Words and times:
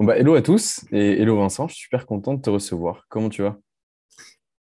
bah, 0.00 0.16
hello 0.16 0.34
à 0.34 0.42
tous 0.42 0.84
et 0.92 1.20
hello 1.20 1.36
Vincent, 1.36 1.68
je 1.68 1.74
suis 1.74 1.84
super 1.84 2.06
content 2.06 2.34
de 2.34 2.42
te 2.42 2.50
recevoir. 2.50 3.06
Comment 3.08 3.28
tu 3.28 3.42
vas? 3.42 3.56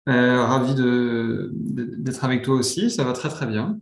Euh, 0.09 0.45
ravi 0.45 0.75
d'être 0.77 2.25
avec 2.25 2.43
toi 2.43 2.55
aussi, 2.55 2.91
ça 2.91 3.05
va 3.05 3.13
très 3.13 3.31
très 3.31 3.47
bien. 3.47 3.81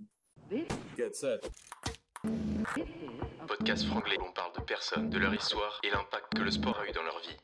Podcast 3.49 3.85
franglais, 3.85 4.17
on 4.21 4.33
parle 4.33 4.53
de 4.57 4.63
personnes, 4.63 5.11
de 5.11 5.19
leur 5.19 5.35
histoire 5.35 5.81
et 5.83 5.91
l'impact 5.91 6.35
que 6.37 6.43
le 6.43 6.51
sport 6.51 6.79
a 6.79 6.89
eu 6.89 6.93
dans 6.93 7.03
leur 7.03 7.21
vie. 7.21 7.37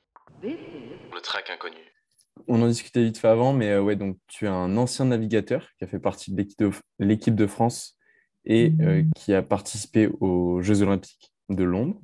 Le 1.13 1.21
track 1.21 1.51
inconnu. 1.51 1.77
On 2.47 2.63
en 2.63 2.69
discutait 2.69 3.03
vite 3.03 3.19
fait 3.19 3.29
avant, 3.29 3.53
mais 3.53 3.71
euh, 3.71 3.83
ouais, 3.83 3.97
donc 3.97 4.17
tu 4.29 4.45
es 4.45 4.49
un 4.49 4.77
ancien 4.77 5.07
navigateur 5.07 5.69
qui 5.77 5.85
a 5.85 5.87
fait 5.89 5.99
partie 5.99 6.33
de 6.33 6.37
l'équipe 6.37 6.59
de, 6.59 6.71
l'équipe 7.01 7.35
de 7.35 7.47
France 7.47 7.99
et 8.45 8.73
euh, 8.81 9.03
qui 9.17 9.35
a 9.35 9.43
participé 9.43 10.09
aux 10.21 10.63
Jeux 10.63 10.83
Olympiques 10.83 11.33
de 11.49 11.65
Londres. 11.65 12.01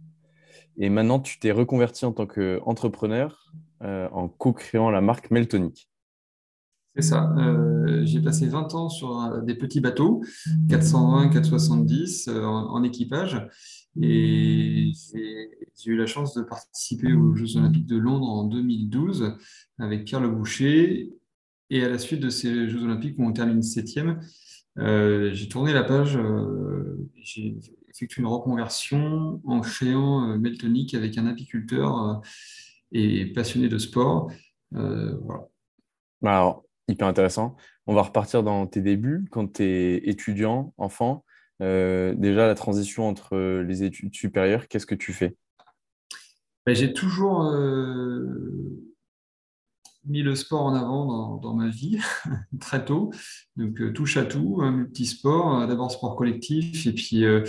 Et 0.79 0.91
maintenant, 0.91 1.21
tu 1.21 1.39
t'es 1.39 1.53
reconverti 1.53 2.05
en 2.05 2.13
tant 2.13 2.27
qu'entrepreneur 2.27 3.53
euh, 3.83 4.09
en 4.13 4.29
co-créant 4.29 4.91
la 4.91 5.01
marque 5.01 5.31
Meltonic. 5.31 5.89
C'est 6.97 7.03
ça. 7.03 7.35
Euh, 7.39 8.05
j'ai 8.05 8.21
passé 8.21 8.47
20 8.47 8.75
ans 8.75 8.89
sur 8.89 9.21
euh, 9.21 9.41
des 9.41 9.55
petits 9.55 9.81
bateaux, 9.81 10.23
420, 10.69 11.29
470 11.31 12.29
euh, 12.29 12.45
en, 12.45 12.83
équipage. 12.85 13.49
Et 14.01 14.93
j'ai 15.13 15.91
eu 15.91 15.97
la 15.97 16.07
chance 16.07 16.35
de 16.35 16.43
participer 16.43 17.13
aux 17.13 17.35
Jeux 17.35 17.57
Olympiques 17.57 17.87
de 17.87 17.97
Londres 17.97 18.29
en 18.29 18.45
2012 18.45 19.37
avec 19.79 20.05
Pierre 20.05 20.21
Le 20.21 20.31
Boucher. 20.31 21.13
Et 21.71 21.85
à 21.85 21.89
la 21.89 21.99
suite 21.99 22.21
de 22.21 22.29
ces 22.29 22.69
Jeux 22.69 22.85
Olympiques 22.85 23.19
où 23.19 23.25
on 23.25 23.33
termine 23.33 23.63
septième, 23.63 24.21
euh, 24.79 25.33
j'ai 25.33 25.49
tourné 25.49 25.73
la 25.73 25.83
page, 25.83 26.19
j'ai 27.15 27.57
effectué 27.95 28.23
une 28.23 28.29
reconversion 28.29 29.41
en 29.45 29.61
créant 29.61 30.29
euh, 30.29 30.37
Meltonic 30.37 30.95
avec 30.95 31.17
un 31.19 31.27
apiculteur 31.27 31.99
euh, 31.99 32.15
et 32.93 33.27
passionné 33.27 33.69
de 33.69 33.79
sport. 33.79 34.31
Euh, 34.75 35.17
voilà. 35.23 35.45
Alors, 36.25 36.65
hyper 36.89 37.07
intéressant. 37.07 37.57
On 37.87 37.95
va 37.95 38.03
repartir 38.03 38.43
dans 38.43 38.67
tes 38.67 38.81
débuts, 38.81 39.27
quand 39.31 39.55
tu 39.55 39.63
es 39.63 40.09
étudiant, 40.09 40.73
enfant. 40.79 41.25
Euh, 41.63 42.15
déjà, 42.15 42.47
la 42.47 42.55
transition 42.55 43.07
entre 43.07 43.37
les 43.61 43.83
études 43.85 44.15
supérieures, 44.15 44.69
qu'est-ce 44.69 44.87
que 44.87 44.95
tu 44.95 45.13
fais? 45.13 45.37
Ben, 46.67 46.75
j'ai 46.75 46.93
toujours 46.93 47.45
euh, 47.45 48.94
mis 50.07 50.23
le 50.23 50.35
sport 50.35 50.63
en 50.63 50.75
avant 50.75 51.37
dans, 51.37 51.55
ma 51.55 51.69
vie, 51.69 51.99
très 52.61 52.85
tôt. 52.85 53.11
Donc, 53.57 53.81
euh, 53.81 53.93
touche 53.93 54.17
à 54.17 54.25
tout, 54.25 54.59
un 54.63 54.71
multisport, 54.71 55.61
euh, 55.61 55.67
d'abord 55.67 55.91
sport 55.91 56.17
collectif, 56.17 56.87
et 56.87 56.93
puis 56.93 57.25
euh, 57.25 57.45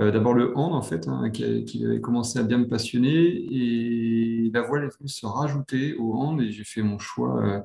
euh, 0.00 0.10
d'abord 0.10 0.34
le 0.34 0.56
hand, 0.56 0.74
en 0.74 0.82
fait, 0.82 1.08
hein, 1.08 1.30
qui, 1.30 1.84
avait 1.84 2.00
commencé 2.00 2.38
à 2.38 2.42
bien 2.42 2.58
me 2.58 2.68
passionner. 2.68 3.10
Et 3.10 4.50
la 4.52 4.62
voile 4.62 4.84
est 4.84 4.96
venue 4.98 5.08
se 5.08 5.26
rajouter 5.26 5.94
au 5.94 6.14
hand, 6.14 6.40
et 6.40 6.50
j'ai 6.50 6.64
fait 6.64 6.82
mon 6.82 6.98
choix 6.98 7.42
euh, 7.44 7.60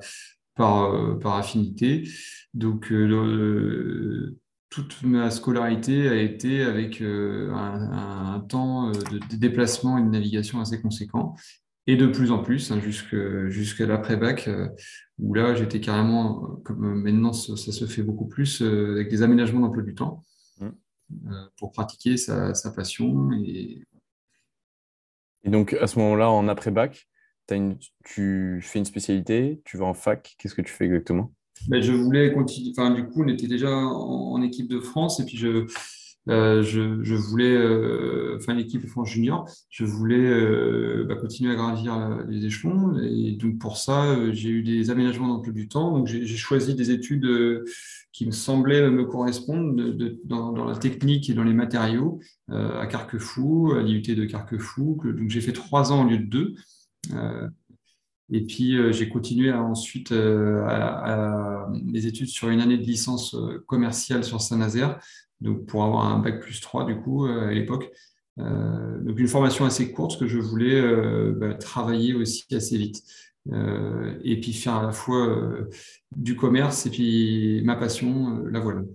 par, 0.54 1.18
par 1.18 1.36
affinité. 1.36 2.08
Donc, 2.52 2.92
toute 4.70 5.02
ma 5.02 5.30
scolarité 5.30 6.08
a 6.08 6.16
été 6.16 6.62
avec 6.62 7.00
un, 7.00 8.44
temps 8.48 8.90
de 8.90 9.36
déplacement 9.36 9.98
et 9.98 10.02
de 10.02 10.08
navigation 10.08 10.60
assez 10.60 10.80
conséquent. 10.80 11.34
Et 11.86 11.96
de 11.96 12.06
plus 12.06 12.30
en 12.30 12.38
plus, 12.42 12.70
hein, 12.72 12.80
jusqu'à 12.80 13.86
l'après-bac, 13.86 14.48
euh, 14.48 14.68
où 15.18 15.34
là, 15.34 15.54
j'étais 15.54 15.80
carrément, 15.80 16.56
comme 16.64 17.02
maintenant 17.02 17.32
ça, 17.34 17.56
ça 17.56 17.72
se 17.72 17.84
fait 17.86 18.02
beaucoup 18.02 18.26
plus, 18.26 18.62
euh, 18.62 18.92
avec 18.92 19.08
des 19.10 19.22
aménagements 19.22 19.60
d'emploi 19.60 19.82
du 19.82 19.94
temps, 19.94 20.22
Mm. 20.60 20.66
euh, 21.30 21.46
pour 21.58 21.72
pratiquer 21.72 22.16
sa, 22.16 22.54
sa 22.54 22.70
passion. 22.70 23.30
Et 23.32 23.82
Et 25.42 25.50
donc, 25.50 25.74
à 25.74 25.86
ce 25.86 25.98
moment-là, 25.98 26.30
en 26.30 26.48
après-bac, 26.48 27.06
tu 28.04 28.60
fais 28.62 28.78
une 28.78 28.84
spécialité, 28.86 29.60
tu 29.64 29.76
vas 29.76 29.84
en 29.84 29.94
fac, 29.94 30.34
qu'est-ce 30.38 30.54
que 30.54 30.62
tu 30.62 30.72
fais 30.72 30.86
exactement? 30.86 31.32
ben, 31.68 31.82
je 31.82 31.92
voulais 31.92 32.32
continuer, 32.32 32.72
enfin, 32.76 32.90
du 32.90 33.04
coup, 33.06 33.22
on 33.22 33.28
était 33.28 33.46
déjà 33.46 33.70
en, 33.70 34.32
en 34.32 34.42
équipe 34.42 34.68
de 34.68 34.80
France, 34.80 35.20
et 35.20 35.24
puis 35.26 35.36
je, 35.36 35.66
Euh, 36.30 36.62
je, 36.62 37.14
voulais, 37.14 37.54
euh, 37.54 38.36
enfin 38.38 38.54
l'équipe 38.54 38.86
France 38.86 39.10
Junior, 39.10 39.46
je 39.68 39.84
voulais 39.84 40.16
euh, 40.16 41.04
bah, 41.06 41.16
continuer 41.16 41.52
à 41.52 41.54
gravir 41.54 42.24
les 42.28 42.46
échelons. 42.46 42.98
Et 43.02 43.32
donc 43.32 43.58
pour 43.58 43.76
ça, 43.76 44.16
j'ai 44.32 44.48
eu 44.48 44.62
des 44.62 44.90
aménagements 44.90 45.28
d'emploi 45.28 45.52
du 45.52 45.68
temps. 45.68 45.92
Donc 45.92 46.06
j'ai 46.06 46.26
choisi 46.36 46.74
des 46.74 46.90
études 46.90 47.28
qui 48.12 48.26
me 48.26 48.30
semblaient 48.32 48.90
me 48.90 49.04
correspondre 49.04 49.74
dans, 50.24 50.52
dans 50.52 50.64
la 50.64 50.76
technique 50.76 51.28
et 51.28 51.34
dans 51.34 51.44
les 51.44 51.52
matériaux 51.54 52.20
à 52.48 52.86
Carquefou, 52.86 53.72
à 53.76 53.82
l'IUT 53.82 54.14
de 54.14 54.24
Carquefou. 54.24 54.96
que- 55.02 55.08
Donc 55.08 55.28
j'ai 55.30 55.40
fait 55.40 55.52
trois 55.52 55.92
ans 55.92 56.06
au 56.06 56.08
lieu 56.08 56.18
de 56.18 56.24
deux. 56.24 56.54
Et 58.32 58.40
puis, 58.46 58.76
j'ai 58.92 59.08
continué 59.10 59.52
ensuite 59.52 60.10
à, 60.12 61.68
des 61.82 62.06
études 62.06 62.28
sur 62.28 62.48
une 62.48 62.60
année 62.60 62.78
de 62.78 62.82
licence 62.82 63.36
commerciale 63.66 64.24
sur 64.24 64.40
Saint-Nazaire, 64.40 64.98
donc 65.44 65.66
pour 65.66 65.84
avoir 65.84 66.06
un 66.06 66.18
bac 66.18 66.40
plus 66.40 66.60
3 66.60 66.86
du 66.86 66.96
coup 66.96 67.26
euh, 67.26 67.48
à 67.48 67.52
l'époque. 67.52 67.90
Euh, 68.40 68.98
donc 69.00 69.20
une 69.20 69.28
formation 69.28 69.64
assez 69.64 69.92
courte 69.92 70.18
parce 70.18 70.20
que 70.20 70.26
je 70.26 70.38
voulais 70.40 70.80
euh, 70.80 71.32
bah, 71.36 71.54
travailler 71.54 72.14
aussi 72.14 72.44
assez 72.52 72.76
vite. 72.76 73.02
Et 74.24 74.40
puis 74.40 74.54
faire 74.54 74.76
à 74.76 74.82
la 74.82 74.92
fois 74.92 75.44
du 76.16 76.34
commerce 76.34 76.86
et 76.86 76.90
puis 76.90 77.60
ma 77.62 77.76
passion, 77.76 78.42
la 78.50 78.58
voile. 78.58 78.86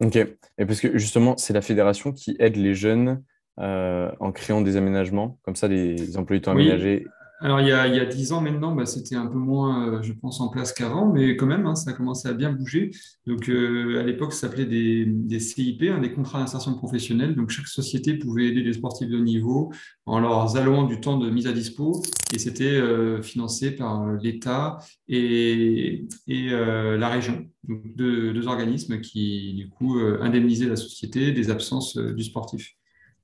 Ok. 0.00 0.14
Et 0.14 0.64
parce 0.64 0.78
que 0.78 0.96
justement, 0.96 1.36
c'est 1.36 1.52
la 1.52 1.60
fédération 1.60 2.12
qui 2.12 2.36
aide 2.38 2.54
les 2.54 2.76
jeunes 2.76 3.20
euh, 3.58 4.12
en 4.20 4.32
créant 4.32 4.60
des 4.60 4.76
aménagements, 4.76 5.38
comme 5.42 5.56
ça, 5.56 5.66
les 5.66 6.18
emplois 6.18 6.36
du 6.36 6.42
temps 6.42 6.54
Oui, 6.54 6.70
aménagés. 6.70 7.06
Alors, 7.40 7.60
il 7.60 7.68
y 7.68 7.72
a, 7.72 8.04
10 8.06 8.32
ans 8.32 8.40
maintenant, 8.40 8.74
bah, 8.74 8.86
c'était 8.86 9.14
un 9.14 9.26
peu 9.26 9.36
moins, 9.36 9.88
euh, 9.88 10.02
je 10.02 10.14
pense, 10.14 10.40
en 10.40 10.48
place 10.48 10.72
qu'avant, 10.72 11.12
mais 11.12 11.36
quand 11.36 11.44
même, 11.44 11.66
hein, 11.66 11.74
ça 11.74 11.90
a 11.90 11.92
commencé 11.92 12.28
à 12.28 12.32
bien 12.32 12.50
bouger. 12.50 12.92
Donc, 13.26 13.50
euh, 13.50 14.00
à 14.00 14.04
l'époque, 14.04 14.32
ça 14.32 14.48
s'appelait 14.48 14.64
des, 14.64 15.38
CIP, 15.38 15.82
hein, 15.82 15.98
des 15.98 16.12
contrats 16.12 16.38
d'insertion 16.38 16.74
professionnelle. 16.74 17.34
Donc, 17.36 17.50
chaque 17.50 17.66
société 17.66 18.14
pouvait 18.14 18.46
aider 18.46 18.62
les 18.62 18.72
sportifs 18.72 19.10
de 19.10 19.18
haut 19.18 19.22
niveau 19.22 19.70
en 20.06 20.18
leur 20.18 20.56
allouant 20.56 20.84
du 20.84 20.98
temps 20.98 21.18
de 21.18 21.28
mise 21.28 21.46
à 21.46 21.52
dispo, 21.52 22.02
et 22.32 22.38
c'était 22.38 22.64
euh, 22.64 23.20
financé 23.20 23.70
par 23.72 24.14
l'État 24.14 24.78
et, 25.06 26.06
la 26.26 27.08
région. 27.10 27.46
Donc, 27.68 27.82
deux, 27.96 28.32
deux 28.32 28.46
organismes 28.46 29.00
qui, 29.02 29.52
du 29.52 29.68
coup, 29.68 29.98
indemnisaient 30.22 30.68
la 30.68 30.76
société 30.76 31.32
des 31.32 31.50
absences 31.50 31.98
du 31.98 32.24
sportif. 32.24 32.76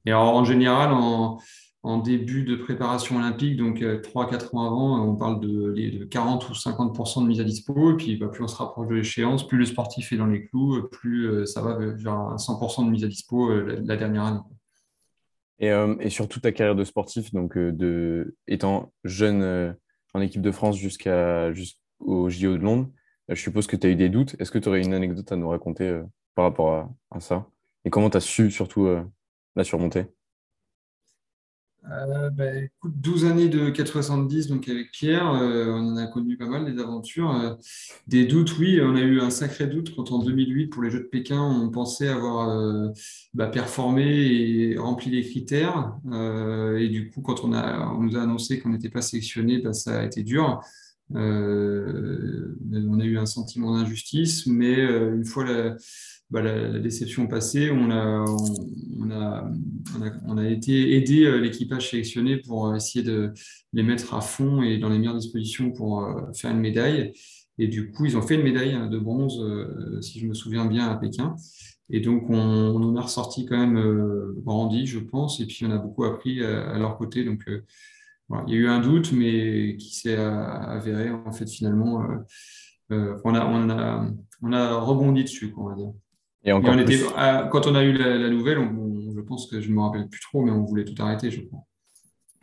Et 0.04 0.10
alors, 0.10 0.34
en 0.34 0.44
général, 0.44 0.92
en 0.92 1.38
en 1.84 1.98
début 1.98 2.44
de 2.44 2.54
préparation 2.56 3.16
olympique, 3.16 3.56
donc 3.56 3.82
euh, 3.82 4.00
3-4 4.00 4.54
ans 4.54 4.66
avant, 4.66 5.04
on 5.04 5.16
parle 5.16 5.40
de, 5.40 5.70
les- 5.72 5.90
de 5.90 6.04
40 6.04 6.48
ou 6.48 6.54
50% 6.54 7.22
de 7.22 7.26
mise 7.26 7.40
à 7.40 7.44
dispo. 7.44 7.92
Et 7.92 7.96
puis, 7.96 8.16
bah, 8.16 8.28
plus 8.28 8.44
on 8.44 8.48
se 8.48 8.56
rapproche 8.56 8.88
de 8.88 8.94
l'échéance, 8.94 9.46
plus 9.46 9.58
le 9.58 9.64
sportif 9.66 10.12
est 10.12 10.16
dans 10.16 10.26
les 10.26 10.44
clous, 10.46 10.76
euh, 10.76 10.88
plus 10.88 11.26
euh, 11.28 11.46
ça 11.46 11.60
va 11.60 11.76
vers 11.76 12.14
un 12.14 12.36
100% 12.36 12.84
de 12.86 12.90
mise 12.90 13.04
à 13.04 13.08
dispo 13.08 13.50
euh, 13.50 13.80
la, 13.84 13.96
dernière 13.96 14.24
année. 14.24 14.40
Et, 15.58 15.70
euh, 15.70 16.08
sur 16.08 16.28
toute 16.28 16.42
ta 16.42 16.52
carrière 16.52 16.76
de 16.76 16.84
sportif, 16.84 17.32
donc 17.32 17.56
euh, 17.56 18.36
étant 18.46 18.92
jeune 19.04 19.42
euh, 19.42 19.72
en 20.14 20.20
équipe 20.20 20.42
de 20.42 20.50
France 20.50 20.76
jusqu'au 20.76 22.28
JO 22.30 22.56
de 22.56 22.62
Londres, 22.62 22.88
euh, 23.30 23.34
je 23.34 23.40
suppose 23.40 23.66
que 23.66 23.76
tu 23.76 23.86
as 23.86 23.90
eu 23.90 23.96
des 23.96 24.08
doutes. 24.08 24.36
Est-ce 24.38 24.50
que 24.50 24.58
tu 24.58 24.68
aurais 24.68 24.82
une 24.82 24.94
anecdote 24.94 25.30
à 25.30 25.36
nous 25.36 25.48
raconter 25.48 25.88
euh, 25.88 26.04
par 26.34 26.44
rapport 26.44 26.88
à, 27.10 27.20
ça? 27.20 27.46
Et 27.84 27.90
comment 27.90 28.10
tu 28.10 28.16
as 28.16 28.20
su 28.20 28.50
surtout 28.50 28.86
euh, 28.86 29.02
la 29.56 29.64
surmonter? 29.64 30.06
Euh, 31.90 32.30
bah, 32.30 32.54
écoute, 32.54 32.92
12 32.96 33.24
années 33.24 33.48
de 33.48 33.68
470, 33.68 34.46
donc 34.46 34.68
avec 34.68 34.92
Pierre, 34.92 35.32
euh, 35.32 35.66
on 35.72 35.92
en 35.92 35.96
a 35.96 36.06
connu 36.06 36.36
pas 36.36 36.46
mal 36.46 36.64
des 36.64 36.80
aventures. 36.80 37.34
Euh, 37.34 37.54
des 38.06 38.24
doutes, 38.24 38.56
oui, 38.58 38.80
on 38.80 38.94
a 38.94 39.00
eu 39.00 39.20
un 39.20 39.30
sacré 39.30 39.66
doute 39.66 39.94
quand 39.96 40.12
en 40.12 40.20
2008, 40.20 40.68
pour 40.68 40.82
les 40.82 40.90
Jeux 40.90 41.00
de 41.00 41.08
Pékin, 41.08 41.40
on 41.40 41.70
pensait 41.70 42.08
avoir 42.08 42.50
euh, 42.50 42.90
bah, 43.34 43.48
performé 43.48 44.04
et 44.04 44.78
rempli 44.78 45.10
les 45.10 45.22
critères. 45.22 45.96
Et 46.78 46.88
du 46.88 47.10
coup, 47.10 47.20
quand 47.20 47.44
on 47.44 47.48
nous 47.48 48.16
a 48.16 48.22
annoncé 48.22 48.60
qu'on 48.60 48.70
n'était 48.70 48.90
pas 48.90 49.02
sélectionné, 49.02 49.58
bah, 49.58 49.72
ça 49.72 50.00
a 50.00 50.04
été 50.04 50.22
dur. 50.22 50.60
On 51.14 53.00
a 53.00 53.04
eu 53.04 53.18
un 53.18 53.26
sentiment 53.26 53.76
d'injustice, 53.76 54.46
mais 54.46 54.80
une 54.80 55.24
fois 55.24 55.44
la, 55.44 55.76
bah, 56.32 56.40
la, 56.40 56.78
déception 56.78 57.26
passée, 57.26 57.70
on 57.70 57.90
a, 57.90 58.24
été 60.48 60.96
aidé 60.96 61.24
euh, 61.26 61.38
l'équipage 61.38 61.90
sélectionné 61.90 62.38
pour 62.38 62.68
euh, 62.68 62.76
essayer 62.76 63.04
de 63.04 63.34
les 63.74 63.82
mettre 63.82 64.14
à 64.14 64.22
fond 64.22 64.62
et 64.62 64.78
dans 64.78 64.88
les 64.88 64.98
meilleures 64.98 65.18
dispositions 65.18 65.72
pour 65.72 66.02
euh, 66.02 66.32
faire 66.32 66.50
une 66.50 66.60
médaille. 66.60 67.12
Et 67.58 67.68
du 67.68 67.90
coup, 67.90 68.06
ils 68.06 68.16
ont 68.16 68.22
fait 68.22 68.36
une 68.36 68.44
médaille 68.44 68.72
hein, 68.72 68.86
de 68.86 68.98
bronze, 68.98 69.38
si 70.00 70.20
je 70.20 70.26
me 70.26 70.32
souviens 70.32 70.64
bien, 70.64 70.88
à 70.88 70.96
Pékin. 70.96 71.36
Et 71.90 72.00
donc, 72.00 72.30
on, 72.30 72.82
en 72.82 72.96
a 72.96 73.02
ressorti 73.02 73.44
quand 73.44 73.58
même 73.58 73.76
euh, 73.76 74.34
grandi, 74.38 74.86
je 74.86 75.00
pense, 75.00 75.38
et 75.40 75.46
puis 75.46 75.66
on 75.66 75.70
a 75.70 75.76
beaucoup 75.76 76.04
appris 76.04 76.42
à, 76.42 76.78
leur 76.78 76.96
côté. 76.96 77.24
Donc. 77.24 77.44
Il 78.46 78.54
y 78.54 78.56
a 78.56 78.60
eu 78.60 78.68
un 78.68 78.80
doute, 78.80 79.12
mais 79.12 79.76
qui 79.76 79.94
s'est 79.94 80.16
avéré, 80.16 81.10
en 81.10 81.32
fait, 81.32 81.50
finalement, 81.50 82.02
on 82.88 83.34
a, 83.34 83.44
on 83.44 83.68
a, 83.68 84.10
on 84.40 84.52
a 84.52 84.74
rebondi 84.80 85.24
dessus, 85.24 85.52
on 85.58 85.68
va 85.68 85.74
dire. 85.74 85.92
Et 86.44 86.52
on 86.52 86.60
était, 86.78 87.00
à- 87.16 87.48
quand 87.50 87.66
on 87.66 87.74
a 87.74 87.84
eu 87.84 87.92
la, 87.92 88.16
la 88.18 88.28
nouvelle, 88.30 88.58
on- 88.58 88.64
on- 88.64 89.12
je 89.14 89.20
pense 89.20 89.46
que 89.46 89.60
je 89.60 89.68
ne 89.68 89.74
me 89.74 89.80
rappelle 89.80 90.08
plus 90.08 90.20
trop, 90.20 90.42
mais 90.44 90.50
on 90.50 90.64
voulait 90.64 90.84
tout 90.84 91.00
arrêter, 91.02 91.30
je 91.30 91.40
crois. 91.42 91.60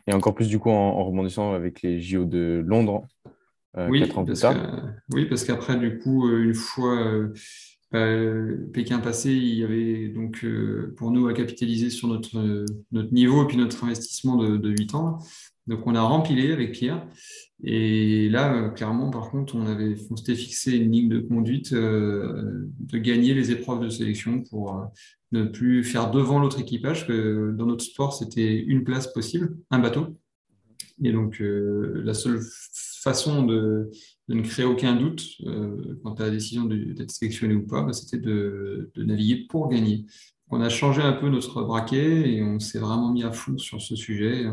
Et 0.06 0.14
encore 0.14 0.34
plus 0.34 0.48
du 0.48 0.58
coup 0.58 0.70
en, 0.70 1.04
rebondissant 1.04 1.52
avec 1.52 1.82
les 1.82 2.00
JO 2.00 2.24
de 2.24 2.62
Londres, 2.66 3.06
oui, 3.76 4.10
ans 4.16 4.24
plus 4.24 4.34
tard. 4.34 4.56
oui, 5.12 5.26
parce 5.26 5.44
qu'après, 5.44 5.76
du 5.76 5.98
coup, 5.98 6.28
une 6.28 6.54
fois 6.54 6.98
Pékin 8.72 9.00
passé, 9.00 9.32
il 9.32 9.54
y 9.54 9.64
avait 9.64 10.08
donc 10.08 10.44
pour 10.96 11.10
nous 11.10 11.28
à 11.28 11.34
capitaliser 11.34 11.90
sur 11.90 12.08
notre, 12.08 12.64
notre 12.92 13.12
niveau 13.12 13.44
et 13.44 13.46
puis 13.46 13.56
notre 13.56 13.84
investissement 13.84 14.36
de, 14.36 14.56
de 14.56 14.70
8 14.70 14.94
ans. 14.94 15.18
Donc 15.66 15.86
on 15.86 15.94
a 15.94 16.02
rempilé 16.02 16.52
avec 16.52 16.72
Pierre. 16.72 17.06
Et 17.62 18.28
là, 18.28 18.54
euh, 18.54 18.68
clairement, 18.70 19.10
par 19.10 19.30
contre, 19.30 19.54
on 19.54 19.66
avait, 19.66 19.94
s'était 19.96 20.34
fixé 20.34 20.76
une 20.76 20.90
ligne 20.90 21.08
de 21.08 21.20
conduite 21.20 21.72
euh, 21.72 22.66
de 22.78 22.98
gagner 22.98 23.34
les 23.34 23.50
épreuves 23.50 23.80
de 23.84 23.90
sélection 23.90 24.42
pour 24.42 24.74
euh, 24.74 24.84
ne 25.32 25.44
plus 25.44 25.84
faire 25.84 26.10
devant 26.10 26.38
l'autre 26.38 26.60
équipage, 26.60 27.06
que 27.06 27.54
dans 27.56 27.66
notre 27.66 27.84
sport, 27.84 28.14
c'était 28.14 28.56
une 28.56 28.84
place 28.84 29.12
possible, 29.12 29.56
un 29.70 29.78
bateau. 29.78 30.16
Et 31.02 31.12
donc, 31.12 31.38
la 31.40 32.12
seule 32.12 32.40
façon 33.00 33.44
de, 33.44 33.90
ne 34.28 34.42
créer 34.42 34.66
aucun 34.66 34.96
doute 34.96 35.24
quant 36.02 36.12
à 36.14 36.24
la 36.24 36.30
décision 36.30 36.66
d'être 36.66 37.10
sélectionné 37.10 37.54
ou 37.54 37.66
pas, 37.66 37.82
bah, 37.82 37.94
c'était 37.94 38.18
de, 38.18 38.90
naviguer 38.96 39.46
pour 39.48 39.70
gagner 39.70 40.04
on 40.50 40.60
a 40.60 40.68
changé 40.68 41.00
un 41.00 41.12
peu 41.12 41.28
notre 41.28 41.62
braquet 41.62 42.32
et 42.32 42.42
on 42.42 42.58
s'est 42.58 42.80
vraiment 42.80 43.12
mis 43.12 43.22
à 43.22 43.32
fond 43.32 43.56
sur 43.56 43.80
ce 43.80 43.94
sujet. 43.94 44.46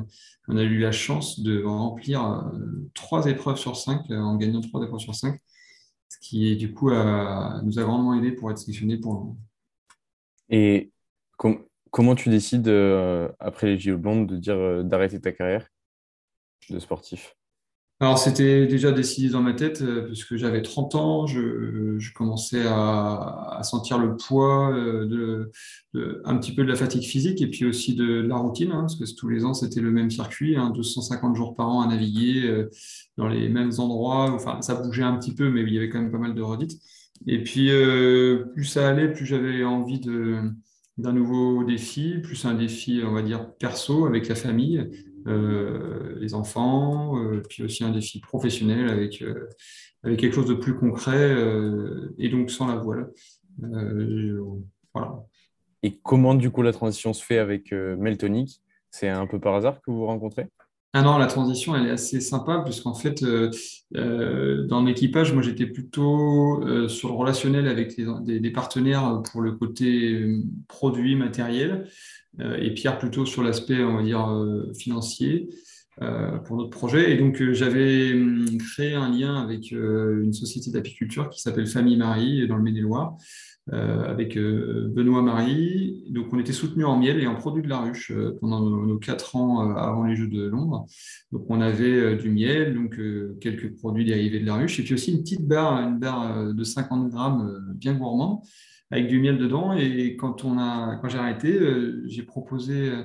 On 0.47 0.55
a 0.57 0.63
eu 0.63 0.77
la 0.77 0.91
chance 0.91 1.39
de 1.39 1.63
remplir 1.63 2.23
euh, 2.23 2.89
trois 2.93 3.25
épreuves 3.25 3.57
sur 3.57 3.75
cinq, 3.75 4.09
euh, 4.11 4.17
en 4.17 4.35
gagnant 4.35 4.61
trois 4.61 4.83
épreuves 4.83 4.99
sur 4.99 5.15
cinq, 5.15 5.39
ce 6.09 6.17
qui 6.21 6.55
du 6.55 6.73
coup 6.73 6.89
nous 6.89 7.79
a 7.79 7.83
grandement 7.83 8.13
aidé 8.13 8.31
pour 8.31 8.51
être 8.51 8.59
sélectionné 8.59 8.97
pour 8.97 9.37
le 10.49 10.55
Et 10.55 10.91
comment 11.91 12.15
tu 12.15 12.29
décides, 12.29 12.67
euh, 12.67 13.29
après 13.39 13.67
les 13.67 13.79
JO 13.79 13.97
Blondes, 13.97 14.27
de 14.27 14.37
dire 14.37 14.83
d'arrêter 14.83 15.19
ta 15.19 15.31
carrière 15.31 15.67
de 16.69 16.79
sportif? 16.79 17.36
Alors, 17.99 18.19
c'était 18.19 18.67
déjà 18.67 18.91
décidé 18.91 19.29
dans 19.29 19.41
ma 19.41 19.53
tête, 19.53 19.81
euh, 19.81 20.03
puisque 20.05 20.35
j'avais 20.35 20.61
30 20.61 20.93
ans, 20.93 21.25
je, 21.25 22.13
commençais 22.13 22.63
à, 22.67 23.59
sentir 23.63 23.97
le 23.97 24.15
poids 24.15 24.71
euh, 24.71 25.49
de, 25.95 26.21
un 26.23 26.37
petit 26.37 26.53
peu 26.53 26.63
de 26.63 26.69
la 26.69 26.75
fatigue 26.75 27.01
physique 27.01 27.41
et 27.41 27.47
puis 27.47 27.65
aussi 27.65 27.95
de, 27.95 28.21
la 28.21 28.35
routine, 28.35 28.71
hein, 28.71 28.81
parce 28.81 28.97
que 28.97 29.15
tous 29.15 29.29
les 29.29 29.45
ans, 29.45 29.55
c'était 29.55 29.81
le 29.81 29.89
même 29.89 30.11
circuit, 30.11 30.55
250 30.55 31.31
hein, 31.31 31.35
jours 31.35 31.55
par 31.55 31.69
an 31.69 31.81
à 31.81 31.87
naviguer 31.87 32.43
euh, 32.45 32.69
dans 33.17 33.27
les 33.27 33.49
mêmes 33.49 33.71
endroits. 33.79 34.31
Enfin, 34.31 34.61
ça 34.61 34.75
bougeait 34.75 35.01
un 35.01 35.17
petit 35.17 35.33
peu, 35.33 35.49
mais 35.49 35.63
il 35.63 35.73
y 35.73 35.77
avait 35.77 35.89
quand 35.89 35.99
même 35.99 36.11
pas 36.11 36.19
mal 36.19 36.35
de 36.35 36.41
redites. 36.43 36.79
Et 37.25 37.41
puis, 37.41 37.71
plus 38.53 38.65
ça 38.65 38.87
allait, 38.87 39.11
plus 39.11 39.25
j'avais 39.25 39.63
envie 39.63 39.99
d'un 39.99 41.13
nouveau 41.13 41.63
défi, 41.63 42.19
plus 42.21 42.45
un 42.45 42.53
défi, 42.53 43.01
on 43.03 43.11
va 43.11 43.23
dire, 43.23 43.55
perso 43.55 44.05
avec 44.05 44.27
la 44.27 44.35
famille. 44.35 44.87
Euh, 45.27 46.15
les 46.19 46.33
enfants, 46.33 47.17
euh, 47.21 47.41
puis 47.49 47.63
aussi 47.63 47.83
un 47.83 47.91
défi 47.91 48.21
professionnel 48.21 48.89
avec, 48.89 49.21
euh, 49.21 49.49
avec 50.03 50.19
quelque 50.19 50.33
chose 50.33 50.47
de 50.47 50.53
plus 50.53 50.75
concret 50.75 51.35
et 52.17 52.29
donc 52.29 52.49
sans 52.49 52.67
la 52.67 52.75
voile. 52.77 53.11
voilà. 54.93 55.23
Et 55.83 55.99
comment 56.01 56.33
du 56.33 56.49
coup 56.49 56.61
la 56.61 56.71
transition 56.71 57.13
se 57.13 57.23
fait 57.23 57.39
avec 57.39 57.71
Meltonic? 57.71 58.61
C'est 58.89 59.09
un 59.09 59.27
peu 59.27 59.39
par 59.39 59.55
hasard 59.55 59.81
que 59.81 59.91
vous 59.91 59.97
vous 59.97 60.05
rencontrez? 60.05 60.47
Ah 60.93 61.01
non, 61.03 61.17
la 61.17 61.27
transition, 61.27 61.75
elle 61.75 61.85
est 61.87 61.91
assez 61.91 62.21
sympa, 62.21 62.61
puisqu'en 62.63 62.95
fait, 62.95 63.23
dans 63.91 64.83
l'équipage, 64.83 65.33
moi, 65.33 65.43
j'étais 65.43 65.67
plutôt 65.67 66.63
sur 66.87 67.09
le 67.09 67.15
relationnel 67.15 67.67
avec 67.67 67.95
des, 68.23 68.39
des, 68.39 68.51
partenaires 68.51 69.21
pour 69.29 69.41
le 69.41 69.51
côté 69.51 70.25
produit, 70.67 71.15
matériel. 71.15 71.87
Euh, 72.39 72.57
et 72.57 72.73
Pierre 72.73 72.97
plutôt 72.97 73.25
sur 73.25 73.43
l'aspect, 73.43 73.83
on 73.83 73.97
va 73.97 74.03
dire, 74.03 74.29
euh, 74.29 74.71
financier 74.73 75.49
euh, 76.01 76.37
pour 76.37 76.57
notre 76.57 76.69
projet. 76.69 77.11
Et 77.11 77.17
donc, 77.17 77.41
j'avais 77.51 78.13
hum, 78.13 78.57
créé 78.57 78.93
un 78.93 79.09
lien 79.09 79.41
avec 79.41 79.71
une 79.71 80.33
société 80.33 80.71
d'apiculture 80.71 81.29
qui 81.29 81.41
s'appelle 81.41 81.67
Famille 81.67 81.97
Marie 81.97 82.47
dans 82.47 82.57
le 82.57 82.63
Maine-et-Loire. 82.63 83.17
Avec 83.71 84.37
Benoît 84.37 85.21
Marie. 85.21 86.05
Donc, 86.09 86.27
on 86.31 86.39
était 86.39 86.53
soutenu 86.53 86.85
en 86.85 86.97
miel 86.97 87.19
et 87.19 87.27
en 87.27 87.35
produits 87.35 87.63
de 87.63 87.67
la 87.67 87.79
ruche 87.79 88.13
pendant 88.39 88.61
nos, 88.61 88.97
quatre 88.97 89.35
ans 89.35 89.71
avant 89.75 90.05
les 90.05 90.15
Jeux 90.15 90.27
de 90.27 90.47
Londres. 90.47 90.85
Donc, 91.31 91.45
on 91.49 91.59
avait 91.59 92.15
du 92.15 92.29
miel, 92.29 92.73
donc 92.73 92.99
quelques 93.41 93.75
produits 93.75 94.05
dérivés 94.05 94.39
de 94.39 94.45
la 94.45 94.55
ruche, 94.55 94.79
et 94.79 94.83
puis 94.83 94.93
aussi 94.93 95.11
une 95.11 95.19
petite 95.19 95.45
barre, 95.47 95.81
une 95.81 95.99
barre 95.99 96.53
de 96.53 96.63
50 96.63 97.09
grammes 97.09 97.73
bien 97.75 97.93
gourmand, 97.93 98.43
avec 98.91 99.07
du 99.07 99.19
miel 99.19 99.37
dedans. 99.37 99.73
Et 99.73 100.15
quand, 100.15 100.45
on 100.45 100.57
a, 100.57 100.97
quand 100.97 101.09
j'ai 101.09 101.17
arrêté, 101.17 101.53
euh, 101.53 102.03
j'ai 102.07 102.23
proposé 102.23 102.89
euh, 102.89 103.03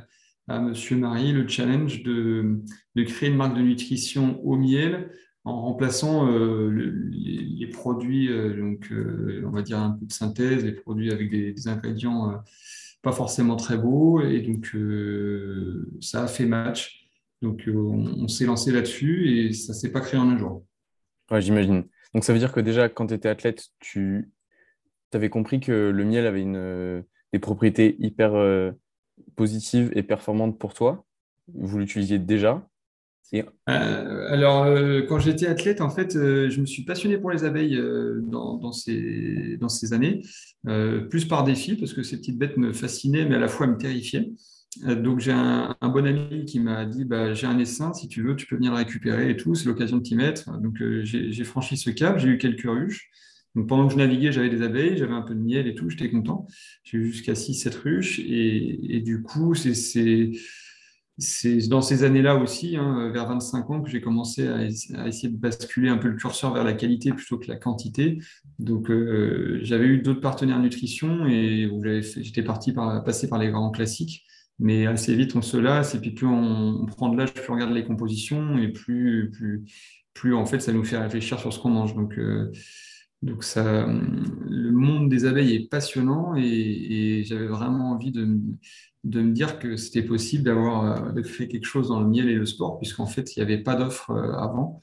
à 0.48 0.60
Monsieur 0.60 0.96
Marie 0.96 1.32
le 1.32 1.46
challenge 1.48 2.02
de, 2.02 2.60
créer 3.06 3.30
une 3.30 3.36
marque 3.36 3.56
de 3.56 3.62
nutrition 3.62 4.40
au 4.44 4.56
miel 4.56 5.10
en 5.44 5.62
remplaçant 5.62 6.28
euh, 6.28 6.70
les, 7.10 7.66
produits, 7.66 8.28
donc 8.28 8.92
on 9.44 9.50
va 9.50 9.62
dire 9.62 9.78
un 9.78 9.92
peu 9.92 10.06
de 10.06 10.12
synthèse, 10.12 10.64
les 10.64 10.72
produits 10.72 11.10
avec 11.10 11.30
des, 11.30 11.68
ingrédients 11.68 12.42
pas 13.00 13.12
forcément 13.12 13.56
très 13.56 13.76
beaux. 13.76 14.20
Et 14.20 14.40
donc 14.40 14.76
ça 16.00 16.24
a 16.24 16.26
fait 16.28 16.46
match. 16.46 17.08
Donc 17.40 17.68
on, 17.68 18.28
s'est 18.28 18.44
lancé 18.44 18.70
là-dessus 18.70 19.30
et 19.30 19.52
ça 19.52 19.74
s'est 19.74 19.90
pas 19.90 20.00
créé 20.00 20.20
en 20.20 20.28
un 20.28 20.38
jour. 20.38 20.64
Ouais, 21.30 21.40
j'imagine. 21.40 21.84
Donc 22.14 22.24
ça 22.24 22.32
veut 22.32 22.38
dire 22.38 22.52
que 22.52 22.60
déjà 22.60 22.88
quand 22.88 23.06
tu 23.06 23.14
étais 23.14 23.28
athlète, 23.28 23.64
tu 23.80 24.30
avais 25.12 25.30
compris 25.30 25.60
que 25.60 25.90
le 25.90 26.04
miel 26.04 26.26
avait 26.26 26.42
une, 26.42 26.56
euh, 26.56 27.02
des 27.32 27.38
propriétés 27.38 27.96
hyper 27.98 28.34
euh, 28.34 28.72
positives 29.36 29.90
et 29.94 30.02
performantes 30.02 30.58
pour 30.58 30.74
toi? 30.74 31.04
Vous 31.52 31.78
l'utilisiez 31.78 32.18
déjà? 32.18 32.66
Euh, 33.34 34.26
alors, 34.28 34.66
quand 35.08 35.18
j'étais 35.18 35.46
athlète, 35.46 35.80
en 35.80 35.88
fait, 35.90 36.12
je 36.12 36.60
me 36.60 36.66
suis 36.66 36.84
passionné 36.84 37.18
pour 37.18 37.30
les 37.30 37.44
abeilles 37.44 37.80
dans, 38.22 38.72
ces, 38.72 39.56
dans 39.58 39.68
ces 39.68 39.92
années, 39.92 40.22
plus 41.08 41.24
par 41.24 41.44
défi, 41.44 41.76
parce 41.76 41.94
que 41.94 42.02
ces 42.02 42.18
petites 42.18 42.38
bêtes 42.38 42.56
me 42.56 42.72
fascinaient, 42.72 43.24
mais 43.24 43.36
à 43.36 43.40
la 43.40 43.48
fois 43.48 43.66
me 43.66 43.78
terrifiaient. 43.78 44.32
donc, 44.86 45.20
j'ai 45.20 45.32
un, 45.32 45.76
bon 45.80 46.06
ami 46.06 46.44
qui 46.44 46.60
m'a 46.60 46.84
dit 46.84 47.04
bah, 47.04 47.32
J'ai 47.32 47.46
un 47.46 47.58
essaim, 47.58 47.94
si 47.94 48.06
tu 48.08 48.22
veux, 48.22 48.36
tu 48.36 48.46
peux 48.46 48.56
venir 48.56 48.72
le 48.72 48.78
récupérer 48.78 49.30
et 49.30 49.36
tout, 49.36 49.54
c'est 49.54 49.66
l'occasion 49.66 49.96
de 49.96 50.02
t'y 50.02 50.14
mettre. 50.14 50.50
Donc, 50.60 50.82
j'ai 51.04 51.44
franchi 51.44 51.76
ce 51.78 51.90
cap, 51.90 52.18
j'ai 52.18 52.28
eu 52.28 52.38
quelques 52.38 52.68
ruches. 52.68 53.10
Donc 53.54 53.68
pendant 53.68 53.86
que 53.86 53.92
je 53.92 53.98
naviguais, 53.98 54.32
j'avais 54.32 54.48
des 54.48 54.62
abeilles, 54.62 54.96
j'avais 54.96 55.12
un 55.12 55.22
peu 55.22 55.34
de 55.34 55.40
miel 55.40 55.66
et 55.66 55.74
tout, 55.74 55.90
j'étais 55.90 56.10
content. 56.10 56.46
J'ai 56.84 56.98
eu 56.98 57.12
jusqu'à 57.12 57.34
6-7 57.34 57.76
ruches. 57.76 58.20
Et, 58.20 59.00
du 59.00 59.22
coup, 59.22 59.54
c'est 59.54 60.32
dans 61.68 61.82
ces 61.82 62.04
années-là 62.04 62.36
aussi, 62.36 62.76
hein, 62.76 63.10
vers 63.12 63.28
25 63.28 63.70
ans, 63.70 63.82
que 63.82 63.90
j'ai 63.90 64.00
commencé 64.00 64.48
à, 64.48 64.64
essayer 64.64 65.28
de 65.28 65.36
basculer 65.36 65.88
un 65.88 65.98
peu 65.98 66.08
le 66.08 66.16
curseur 66.16 66.54
vers 66.54 66.64
la 66.64 66.72
qualité 66.72 67.12
plutôt 67.12 67.38
que 67.38 67.48
la 67.48 67.56
quantité. 67.56 68.18
Donc 68.58 68.90
euh, 68.90 69.58
j'avais 69.62 69.86
eu 69.86 69.98
d'autres 69.98 70.20
partenaires 70.20 70.58
nutrition 70.58 71.26
et 71.26 71.70
j'étais 72.00 72.42
parti 72.42 72.72
par, 72.72 73.04
passer 73.04 73.28
par 73.28 73.38
les 73.38 73.50
grands 73.50 73.70
classiques. 73.70 74.24
Mais 74.58 74.86
assez 74.86 75.14
vite, 75.14 75.34
on 75.36 75.42
se 75.42 75.56
lasse 75.56 75.94
et 75.94 75.98
puis 75.98 76.12
plus 76.12 76.26
on, 76.26 76.86
prend 76.86 77.08
de 77.08 77.18
l'âge, 77.18 77.34
plus 77.34 77.50
on 77.50 77.54
regarde 77.54 77.72
les 77.72 77.84
compositions 77.84 78.56
et 78.58 78.68
plus, 78.68 79.30
en 80.32 80.46
fait, 80.46 80.60
ça 80.60 80.72
nous 80.72 80.84
fait 80.84 80.98
réfléchir 80.98 81.38
sur 81.40 81.52
ce 81.52 81.58
qu'on 81.58 81.70
mange. 81.70 81.94
Donc, 81.94 82.16
euh, 82.18 82.52
ça, 83.40 83.86
monde 84.82 85.08
des 85.08 85.24
abeilles 85.24 85.54
est 85.54 85.68
passionnant 85.68 86.34
et, 86.36 87.22
j'avais 87.24 87.46
vraiment 87.46 87.92
envie 87.92 88.10
de, 88.10 88.24
me 88.24 89.32
dire 89.32 89.58
que 89.58 89.76
c'était 89.76 90.02
possible 90.02 90.44
d'avoir 90.44 91.16
euh, 91.16 91.22
fait 91.22 91.48
quelque 91.48 91.66
chose 91.66 91.88
dans 91.88 92.00
le 92.00 92.08
miel 92.08 92.28
et 92.28 92.34
le 92.34 92.46
sport, 92.46 92.78
puisqu'en 92.78 93.06
fait, 93.06 93.34
il 93.34 93.38
n'y 93.38 93.42
avait 93.42 93.62
pas 93.62 93.74
d'offre 93.74 94.10
euh, 94.10 94.32
avant, 94.34 94.80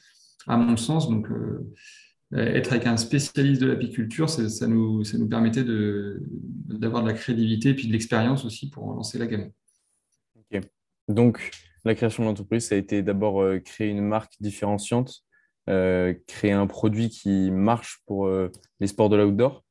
à 0.48 0.58
mon 0.58 0.78
sens. 0.78 1.10
Donc, 1.10 1.30
euh, 1.30 1.74
être 2.32 2.74
avec 2.74 2.86
un 2.86 2.98
spécialiste 2.98 3.62
de 3.62 3.68
l'apiculture, 3.68 4.30
ça 4.30 4.68
nous, 4.68 5.04
ça 5.04 5.18
nous 5.18 5.28
permettait 5.28 5.64
d'avoir 5.64 7.04
de, 7.04 7.08
la 7.08 7.14
crédibilité 7.14 7.70
et 7.70 7.74
puis 7.74 7.88
de 7.88 7.92
l'expérience 7.92 8.46
aussi 8.46 8.70
pour 8.70 8.94
lancer 8.94 9.18
la 9.18 9.28
gamme. 9.28 9.52
Donc, 11.08 11.50
la 11.86 11.96
création 11.96 12.22
de 12.22 12.28
l'entreprise, 12.28 12.68
ça 12.68 12.76
a 12.76 12.78
été 12.78 13.02
d'abord 13.02 13.44
créer 13.64 13.90
une 13.90 14.02
marque 14.06 14.34
différenciante 14.40 15.24
euh, 15.70 16.16
créer 16.26 16.52
un 16.52 16.66
produit 16.66 17.10
qui 17.10 17.52
marche 17.52 18.02
pour 18.08 18.26
euh, 18.26 18.52
les 18.80 18.88
sports 18.88 19.10
de 19.10 19.18
l'outdoor 19.18 19.64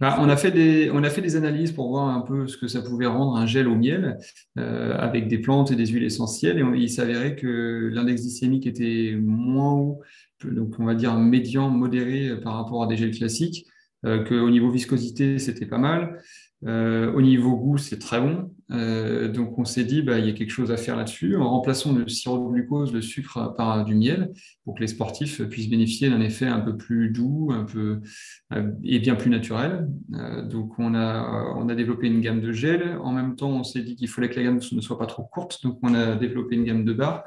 bah, 0.00 0.16
on, 0.20 0.28
a 0.28 0.36
fait 0.36 0.50
des, 0.50 0.90
on 0.92 1.02
a 1.02 1.10
fait 1.10 1.20
des 1.20 1.36
analyses 1.36 1.72
pour 1.72 1.88
voir 1.88 2.08
un 2.08 2.20
peu 2.20 2.46
ce 2.46 2.56
que 2.56 2.68
ça 2.68 2.82
pouvait 2.82 3.06
rendre 3.06 3.36
un 3.36 3.46
gel 3.46 3.68
au 3.68 3.74
miel 3.74 4.18
euh, 4.58 4.96
avec 4.96 5.28
des 5.28 5.38
plantes 5.38 5.70
et 5.70 5.76
des 5.76 5.86
huiles 5.86 6.04
essentielles. 6.04 6.58
Et 6.58 6.78
il 6.78 6.90
s'avérait 6.90 7.36
que 7.36 7.90
l'index 7.92 8.22
glycémique 8.22 8.66
était 8.66 9.16
moins 9.20 9.72
haut, 9.72 10.00
donc 10.44 10.74
on 10.78 10.84
va 10.84 10.94
dire 10.94 11.14
médian, 11.16 11.70
modéré 11.70 12.40
par 12.40 12.54
rapport 12.54 12.82
à 12.82 12.86
des 12.86 12.96
gels 12.96 13.16
classiques, 13.16 13.66
qu'au 14.04 14.48
niveau 14.48 14.70
viscosité, 14.70 15.40
c'était 15.40 15.66
pas 15.66 15.78
mal. 15.78 16.20
Euh, 16.66 17.12
au 17.12 17.22
niveau 17.22 17.56
goût, 17.56 17.78
c'est 17.78 17.98
très 17.98 18.20
bon. 18.20 18.50
Euh, 18.70 19.28
donc, 19.28 19.58
on 19.58 19.64
s'est 19.64 19.84
dit, 19.84 20.02
bah, 20.02 20.18
il 20.18 20.26
y 20.26 20.28
a 20.28 20.32
quelque 20.32 20.50
chose 20.50 20.72
à 20.72 20.76
faire 20.76 20.96
là-dessus. 20.96 21.36
En 21.36 21.48
remplaçant 21.50 21.92
le 21.92 22.06
sirop 22.08 22.48
de 22.48 22.52
glucose, 22.52 22.92
le 22.92 23.00
sucre 23.00 23.54
par 23.56 23.84
du 23.84 23.94
miel, 23.94 24.32
pour 24.64 24.74
que 24.74 24.80
les 24.80 24.88
sportifs 24.88 25.42
puissent 25.44 25.70
bénéficier 25.70 26.10
d'un 26.10 26.20
effet 26.20 26.46
un 26.46 26.60
peu 26.60 26.76
plus 26.76 27.10
doux 27.10 27.50
un 27.52 27.64
peu, 27.64 28.00
euh, 28.52 28.72
et 28.82 28.98
bien 28.98 29.14
plus 29.14 29.30
naturel. 29.30 29.88
donc, 30.50 30.78
on 30.78 30.94
a, 30.94 31.54
on 31.56 31.68
a 31.68 31.74
développé 31.74 32.08
une 32.08 32.20
gamme 32.20 32.40
de 32.40 32.52
gel. 32.52 32.98
En 33.02 33.12
même 33.12 33.36
temps, 33.36 33.50
on 33.50 33.64
s'est 33.64 33.82
dit 33.82 33.94
qu'il 33.94 34.08
fallait 34.08 34.28
que 34.28 34.36
la 34.36 34.44
gamme 34.44 34.60
ne 34.72 34.80
soit 34.80 34.98
pas 34.98 35.06
trop 35.06 35.22
courte. 35.22 35.62
Donc, 35.62 35.78
on 35.82 35.94
a 35.94 36.16
développé 36.16 36.56
une 36.56 36.64
gamme 36.64 36.84
de 36.84 36.92
bars, 36.92 37.24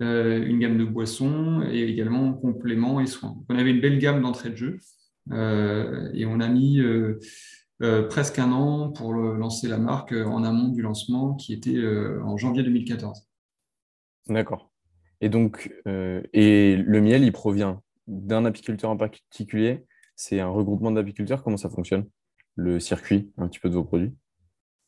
une 0.00 0.58
gamme 0.58 0.78
de 0.78 0.84
boissons 0.84 1.62
et 1.70 1.84
également 1.84 2.32
compléments 2.32 3.00
et 3.00 3.06
soins. 3.06 3.36
on 3.48 3.56
avait 3.56 3.70
une 3.70 3.80
belle 3.80 3.98
gamme 3.98 4.20
d'entrée 4.20 4.50
de 4.50 4.56
jeu. 4.56 4.78
et 5.30 6.26
on 6.26 6.40
a 6.40 6.48
mis 6.48 6.80
presque 7.80 8.38
un 8.38 8.52
an 8.52 8.90
pour 8.90 9.12
lancer 9.12 9.68
la 9.68 9.78
marque 9.78 10.12
euh, 10.12 10.24
en 10.24 10.44
amont 10.44 10.68
du 10.68 10.82
lancement 10.82 11.34
qui 11.34 11.52
était 11.52 11.76
euh, 11.76 12.22
en 12.24 12.36
janvier 12.36 12.62
2014. 12.62 13.26
D'accord. 14.28 14.70
Et 15.20 15.28
donc, 15.28 15.72
et 15.86 16.76
le 16.76 17.00
miel, 17.00 17.24
il 17.24 17.32
provient 17.32 17.82
d'un 18.06 18.44
apiculteur 18.44 18.90
en 18.90 18.96
particulier 18.96 19.86
C'est 20.16 20.40
un 20.40 20.48
regroupement 20.48 20.90
d'apiculteurs 20.90 21.42
Comment 21.42 21.56
ça 21.56 21.70
fonctionne 21.70 22.06
Le 22.56 22.78
circuit, 22.80 23.32
un 23.38 23.48
petit 23.48 23.60
peu 23.60 23.70
de 23.70 23.74
vos 23.74 23.84
produits? 23.84 24.12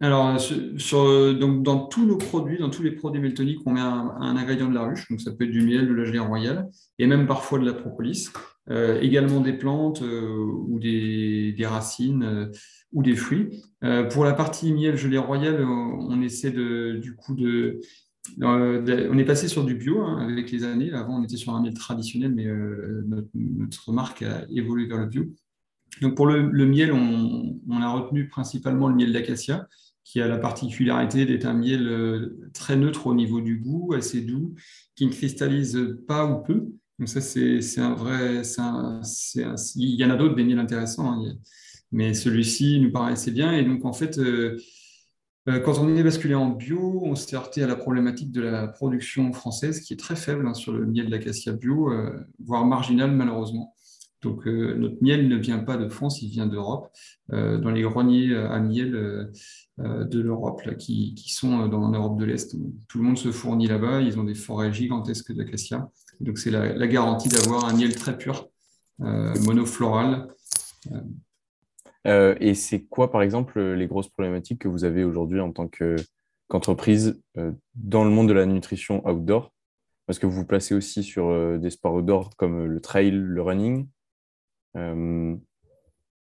Alors, 0.00 0.38
sur, 0.38 1.38
donc 1.38 1.62
dans 1.62 1.86
tous 1.86 2.04
nos 2.04 2.18
produits, 2.18 2.58
dans 2.58 2.68
tous 2.68 2.82
les 2.82 2.90
produits 2.90 3.20
meltoniques, 3.20 3.60
on 3.64 3.72
met 3.72 3.80
un, 3.80 4.20
ingrédient 4.20 4.68
de 4.68 4.74
la 4.74 4.82
ruche, 4.82 5.08
donc 5.08 5.22
ça 5.22 5.32
peut 5.32 5.44
être 5.44 5.50
du 5.50 5.62
miel, 5.62 5.88
de 5.88 5.94
la 5.94 6.04
gelée 6.04 6.18
royale, 6.18 6.68
et 6.98 7.06
même 7.06 7.26
parfois 7.26 7.58
de 7.58 7.64
la 7.64 7.72
propolis. 7.72 8.28
Également 8.68 9.40
des 9.40 9.52
plantes 9.52 10.00
ou 10.00 10.78
des, 10.80 11.54
racines 11.60 12.50
ou 12.92 13.02
des 13.02 13.14
fruits. 13.14 13.62
Euh, 13.84 14.04
pour 14.04 14.24
la 14.24 14.32
partie 14.32 14.72
miel 14.72 14.96
gelée 14.96 15.18
royale, 15.18 15.62
on 15.64 16.20
essaie 16.22 16.50
de, 16.50 16.98
du 17.00 17.14
coup 17.14 17.34
de, 17.34 17.80
on 18.40 19.18
est 19.18 19.24
passé 19.24 19.48
sur 19.48 19.64
du 19.64 19.74
bio 19.74 20.00
hein, 20.02 20.28
avec 20.28 20.50
les 20.50 20.64
années. 20.64 20.92
Avant, 20.92 21.20
on 21.20 21.22
était 21.22 21.36
sur 21.36 21.54
un 21.54 21.62
miel 21.62 21.74
traditionnel, 21.74 22.32
mais 22.34 22.46
euh, 22.46 23.04
notre, 23.34 23.92
marque 23.92 24.22
a 24.22 24.46
évolué 24.50 24.86
vers 24.86 24.98
le 24.98 25.06
bio. 25.06 25.26
Donc 26.02 26.14
pour 26.14 26.26
le, 26.26 26.66
miel, 26.66 26.92
on, 26.92 27.80
a 27.80 27.88
retenu 27.92 28.28
principalement 28.28 28.88
le 28.88 28.94
miel 28.94 29.12
d'acacia, 29.12 29.68
qui 30.04 30.20
a 30.20 30.28
la 30.28 30.38
particularité 30.38 31.26
d'être 31.26 31.46
un 31.46 31.54
miel 31.54 31.86
euh, 31.86 32.50
très 32.54 32.76
neutre 32.76 33.06
au 33.06 33.14
niveau 33.14 33.40
du 33.40 33.58
goût, 33.58 33.92
assez 33.94 34.22
doux, 34.22 34.54
qui 34.94 35.06
ne 35.06 35.12
cristallise 35.12 35.98
pas 36.06 36.26
ou 36.26 36.42
peu. 36.42 36.68
Donc 36.98 37.08
ça, 37.08 37.20
c'est 37.20 37.78
un 37.78 37.94
vrai... 37.94 38.42
il 38.42 39.94
y 39.94 40.04
en 40.04 40.10
a 40.10 40.16
d'autres, 40.16 40.34
des 40.34 40.44
miels 40.44 40.58
intéressants. 40.58 41.12
Hein 41.12 41.36
mais 41.92 42.14
celui-ci 42.14 42.80
nous 42.80 42.92
paraissait 42.92 43.30
bien. 43.30 43.52
Et 43.52 43.64
donc, 43.64 43.84
en 43.84 43.92
fait, 43.92 44.18
euh, 44.18 44.58
euh, 45.48 45.60
quand 45.60 45.78
on 45.78 45.94
est 45.94 46.02
basculé 46.02 46.34
en 46.34 46.50
bio, 46.50 47.00
on 47.04 47.14
s'est 47.14 47.36
heurté 47.36 47.62
à 47.62 47.66
la 47.66 47.76
problématique 47.76 48.32
de 48.32 48.42
la 48.42 48.68
production 48.68 49.32
française, 49.32 49.80
qui 49.80 49.94
est 49.94 49.96
très 49.96 50.16
faible 50.16 50.46
hein, 50.46 50.54
sur 50.54 50.72
le 50.72 50.86
miel 50.86 51.08
d'acacia 51.10 51.52
bio, 51.52 51.90
euh, 51.90 52.12
voire 52.44 52.64
marginal 52.66 53.12
malheureusement. 53.12 53.72
Donc, 54.22 54.46
notre 54.46 54.96
miel 55.02 55.28
ne 55.28 55.36
vient 55.36 55.58
pas 55.58 55.76
de 55.76 55.88
France, 55.88 56.20
il 56.20 56.30
vient 56.30 56.46
d'Europe, 56.46 56.88
dans 57.28 57.70
les 57.70 57.82
greniers 57.82 58.34
à 58.34 58.58
miel 58.58 59.30
de 59.78 60.20
l'Europe, 60.20 60.62
qui, 60.78 61.14
qui, 61.14 61.32
sont 61.32 61.68
dans 61.68 61.90
l'Europe 61.90 62.18
de 62.18 62.24
l'Est. 62.24 62.56
Tout 62.88 62.98
le 62.98 63.04
monde 63.04 63.18
se 63.18 63.30
fournit 63.30 63.68
là-bas, 63.68 64.00
ils 64.00 64.18
ont 64.18 64.24
des 64.24 64.34
forêts 64.34 64.72
gigantesques 64.72 65.32
d'acacia. 65.32 65.92
Donc, 66.20 66.38
c'est 66.38 66.50
la, 66.50 66.86
garantie 66.86 67.28
d'avoir 67.28 67.66
un 67.66 67.74
miel 67.74 67.94
très 67.94 68.16
pur, 68.16 68.48
monofloral. 68.98 70.28
Euh, 72.06 72.36
et 72.40 72.54
c'est 72.54 72.84
quoi, 72.84 73.10
par 73.10 73.22
exemple, 73.22 73.60
les 73.60 73.86
grosses 73.86 74.08
problématiques 74.08 74.60
que 74.60 74.68
vous 74.68 74.84
avez 74.84 75.04
aujourd'hui 75.04 75.40
en 75.40 75.52
tant 75.52 75.68
qu'entreprise 75.68 77.20
euh, 77.36 77.52
dans 77.74 78.04
le 78.04 78.10
monde 78.10 78.28
de 78.28 78.32
la 78.32 78.46
nutrition 78.46 79.06
outdoor? 79.08 79.52
Parce 80.06 80.20
que 80.20 80.26
vous 80.26 80.32
vous 80.32 80.46
placez 80.46 80.74
aussi 80.74 81.02
sur 81.02 81.28
euh, 81.28 81.58
des 81.58 81.70
sports 81.70 81.94
outdoor 81.94 82.36
comme 82.36 82.66
le 82.66 82.80
trail, 82.80 83.10
le 83.10 83.42
running. 83.42 83.88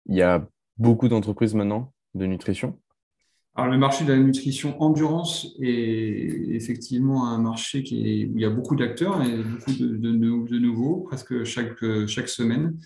Il 0.08 0.16
y 0.16 0.22
a 0.22 0.48
beaucoup 0.78 1.08
d'entreprises 1.08 1.56
maintenant 1.56 1.94
de 2.14 2.28
nutrition. 2.28 2.80
Alors, 3.56 3.72
le 3.72 3.78
marché 3.78 4.04
de 4.04 4.12
la 4.12 4.20
nutrition 4.20 4.82
endurance 4.82 5.56
est 5.62 6.56
effectivement 6.56 7.30
un 7.30 7.38
marché 7.38 7.84
qui 7.84 8.02
est, 8.02 8.26
où 8.26 8.38
il 8.38 8.42
y 8.42 8.46
a 8.46 8.50
beaucoup 8.50 8.76
d'acteurs 8.76 9.22
et 9.24 9.44
beaucoup 9.44 9.72
de, 9.72 10.60
nouveaux, 10.60 10.98
presque 10.98 11.46
chaque, 11.46 11.84
chaque 12.08 12.28
semaine. 12.28 12.78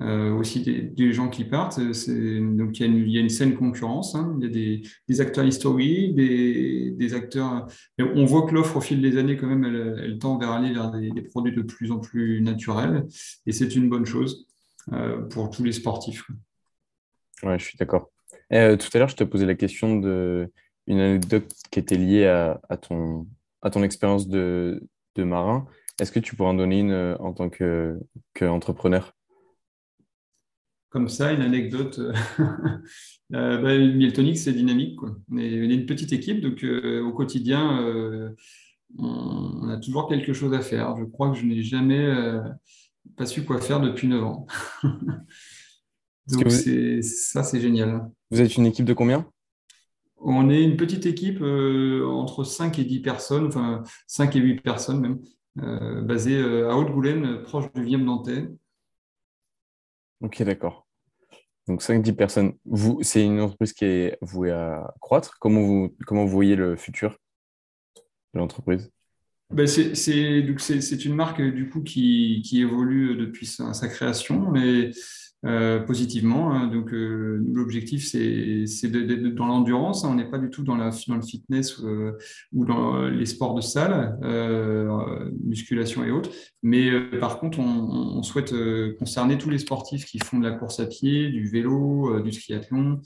Euh, 0.00 0.32
aussi 0.32 0.60
des, 0.60 1.12
gens 1.12 1.28
qui 1.28 1.44
partent. 1.44 1.78
Donc 1.78 2.80
il 2.80 3.08
y, 3.08 3.16
a 3.16 3.20
une, 3.20 3.28
saine 3.28 3.54
concurrence. 3.54 4.16
Hein. 4.16 4.36
Il 4.40 4.44
y 4.44 4.48
a 4.48 4.82
des, 5.06 5.20
acteurs 5.20 5.44
historiques, 5.44 6.16
des, 6.16 7.14
acteurs. 7.14 7.68
On 7.98 8.24
voit 8.24 8.44
que 8.44 8.54
l'offre 8.54 8.78
au 8.78 8.80
fil 8.80 9.00
des 9.00 9.16
années 9.18 9.36
quand 9.36 9.46
même, 9.46 9.64
elle, 9.64 10.18
tend 10.18 10.36
vers 10.36 10.50
aller 10.50 10.72
vers 10.72 10.90
des, 10.90 11.22
produits 11.22 11.54
de 11.54 11.62
plus 11.62 11.92
en 11.92 12.00
plus 12.00 12.40
naturels, 12.40 13.06
et 13.46 13.52
c'est 13.52 13.76
une 13.76 13.88
bonne 13.88 14.04
chose 14.04 14.48
euh, 14.92 15.22
pour 15.28 15.50
tous 15.50 15.62
les 15.62 15.72
sportifs. 15.72 16.28
Ouais, 17.44 17.58
je 17.60 17.64
suis 17.64 17.78
d'accord. 17.78 18.10
Euh, 18.52 18.76
tout 18.76 18.88
à 18.94 18.98
l'heure, 18.98 19.08
je 19.08 19.16
te 19.16 19.24
posais 19.24 19.46
la 19.46 19.54
question 19.54 19.96
de 19.96 20.50
une 20.86 21.00
anecdote 21.00 21.50
qui 21.70 21.78
était 21.78 21.96
liée 21.96 22.26
à, 22.26 22.76
ton, 22.76 23.26
à 23.62 23.70
ton 23.70 23.82
expérience 23.82 24.28
de, 24.28 24.82
marin. 25.16 25.66
Est-ce 25.98 26.12
que 26.12 26.20
tu 26.20 26.36
pourrais 26.36 26.50
en 26.50 26.54
donner 26.54 26.80
une 26.80 27.16
en 27.20 27.32
tant 27.32 27.48
qu'entrepreneur 28.34 29.14
comme 30.94 31.08
ça, 31.08 31.32
une 31.32 31.42
anecdote. 31.42 31.98
euh, 31.98 32.12
euh 33.34 33.58
bah, 33.58 34.34
c'est 34.36 34.52
dynamique. 34.52 34.96
On, 35.02 35.38
est, 35.38 35.50
une 35.50 35.86
petite 35.86 36.12
équipe, 36.12 36.40
donc 36.40 36.62
euh, 36.62 37.02
au 37.02 37.12
quotidien, 37.12 37.82
euh, 37.82 38.30
on, 38.96 39.68
a 39.70 39.76
toujours 39.78 40.08
quelque 40.08 40.32
chose 40.32 40.54
à 40.54 40.60
faire. 40.60 40.96
Je 40.96 41.02
crois 41.02 41.32
que 41.32 41.36
je 41.36 41.46
n'ai 41.46 41.62
jamais 41.62 42.14
pas 43.16 43.26
su 43.26 43.44
quoi 43.44 43.60
faire 43.60 43.80
depuis 43.80 44.06
9 44.06 44.22
ans. 44.22 44.46
donc 46.28 46.48
ça, 46.52 47.42
c'est 47.42 47.60
génial. 47.60 48.08
Vous 48.34 48.40
êtes 48.40 48.56
une 48.56 48.66
équipe 48.66 48.84
de 48.84 48.94
combien? 48.94 49.30
On 50.16 50.50
est 50.50 50.64
une 50.64 50.76
petite 50.76 51.06
équipe 51.06 51.40
entre 51.40 52.42
5 52.42 52.80
et 52.80 52.84
10 52.84 52.98
personnes, 52.98 53.46
enfin 53.46 53.84
5 54.08 54.34
et 54.34 54.40
8 54.40 54.60
personnes 54.60 55.00
même, 55.00 56.04
basée 56.04 56.42
à 56.42 56.76
Haute-Goulaine, 56.76 57.44
proche 57.44 57.72
du 57.74 57.84
Vième 57.84 58.02
Nantais. 58.02 58.48
Ok, 60.20 60.42
d'accord. 60.42 60.84
Donc 61.68 61.80
5-10 61.80 62.16
personnes. 62.16 62.52
Vous, 62.64 62.98
c'est 63.02 63.24
une 63.24 63.40
entreprise 63.40 63.72
qui 63.72 63.84
est 63.84 64.18
vouée 64.20 64.50
à 64.50 64.92
croître. 65.00 65.38
Comment 65.38 65.60
vous, 65.60 65.96
comment 66.04 66.24
vous 66.24 66.32
voyez 66.32 66.56
le 66.56 66.74
futur 66.74 67.16
de 68.34 68.40
l'entreprise? 68.40 68.90
Ben 69.50 69.68
c'est, 69.68 69.94
c'est, 69.94 71.04
une 71.04 71.14
marque 71.14 71.40
du 71.40 71.68
coup 71.68 71.82
qui, 71.82 72.42
qui 72.44 72.62
évolue 72.62 73.14
depuis 73.14 73.46
sa, 73.46 73.74
sa 73.74 73.86
création, 73.86 74.50
mais 74.50 74.90
euh, 75.46 75.80
positivement. 75.80 76.52
Hein. 76.52 76.68
Donc, 76.68 76.94
euh, 76.94 77.44
l'objectif, 77.52 78.06
c'est 78.06 78.88
d'être 78.88 79.34
dans 79.34 79.46
l'endurance. 79.46 80.04
Hein. 80.04 80.08
On 80.12 80.14
n'est 80.14 80.30
pas 80.30 80.38
du 80.38 80.48
tout 80.48 80.62
dans, 80.62 80.76
la, 80.76 80.90
dans 81.06 81.16
le 81.16 81.22
fitness 81.22 81.80
euh, 81.80 82.12
ou 82.52 82.64
dans 82.64 83.08
les 83.08 83.26
sports 83.26 83.54
de 83.54 83.60
salle, 83.60 84.18
musculation 85.44 86.02
et 86.04 86.10
autres. 86.10 86.30
Mais 86.62 86.90
par 87.18 87.38
contre, 87.38 87.58
on, 87.58 88.22
souhaite 88.22 88.54
concerner 88.98 89.36
tous 89.36 89.50
les 89.50 89.58
sportifs 89.58 90.06
qui 90.06 90.18
font 90.18 90.38
de 90.38 90.44
la 90.44 90.52
course 90.52 90.80
à 90.80 90.86
pied, 90.86 91.28
du 91.28 91.46
vélo, 91.46 92.20
du 92.20 92.30
triathlon, 92.30 93.00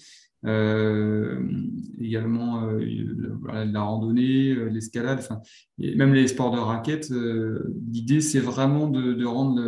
également 2.01 2.71
la 3.43 3.81
randonnée, 3.81 4.55
l'escalade, 4.71 5.27
même 5.79 6.15
les 6.15 6.29
sports 6.29 6.53
de 6.53 6.59
raquettes. 6.59 7.11
L'idée, 7.91 8.21
c'est 8.21 8.39
vraiment 8.39 8.89
de, 8.89 9.13
de 9.13 9.27
rendre 9.27 9.61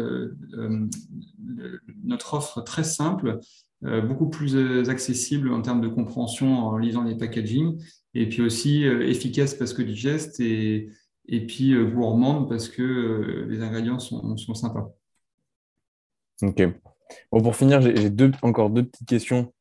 notre 2.04 2.34
offre 2.34 2.60
très 2.62 2.84
simple, 2.84 3.40
euh, 3.84 4.02
beaucoup 4.02 4.28
plus 4.28 4.56
euh, 4.56 4.90
accessible 4.90 5.50
en 5.50 5.62
termes 5.62 5.80
de 5.80 5.88
compréhension 5.88 6.66
en 6.66 6.76
lisant 6.76 7.02
les 7.02 7.16
packaging, 7.16 7.82
et 8.12 8.28
puis 8.28 8.42
aussi 8.42 8.86
euh, 8.86 9.08
efficace 9.08 9.54
parce 9.54 9.72
que 9.72 9.80
digeste, 9.80 10.38
et, 10.38 10.90
et 11.26 11.46
puis 11.46 11.74
gourmande 11.90 12.46
parce 12.46 12.68
que 12.68 13.46
les 13.48 13.62
ingrédients 13.62 13.98
sont, 13.98 14.36
sont 14.36 14.54
sympas. 14.54 14.92
Ok. 16.42 16.62
Bon, 17.32 17.40
pour 17.40 17.56
finir, 17.56 17.80
j'ai 17.80 18.10
deux, 18.10 18.32
encore 18.42 18.68
deux 18.68 18.84
petites 18.84 19.08
questions 19.08 19.52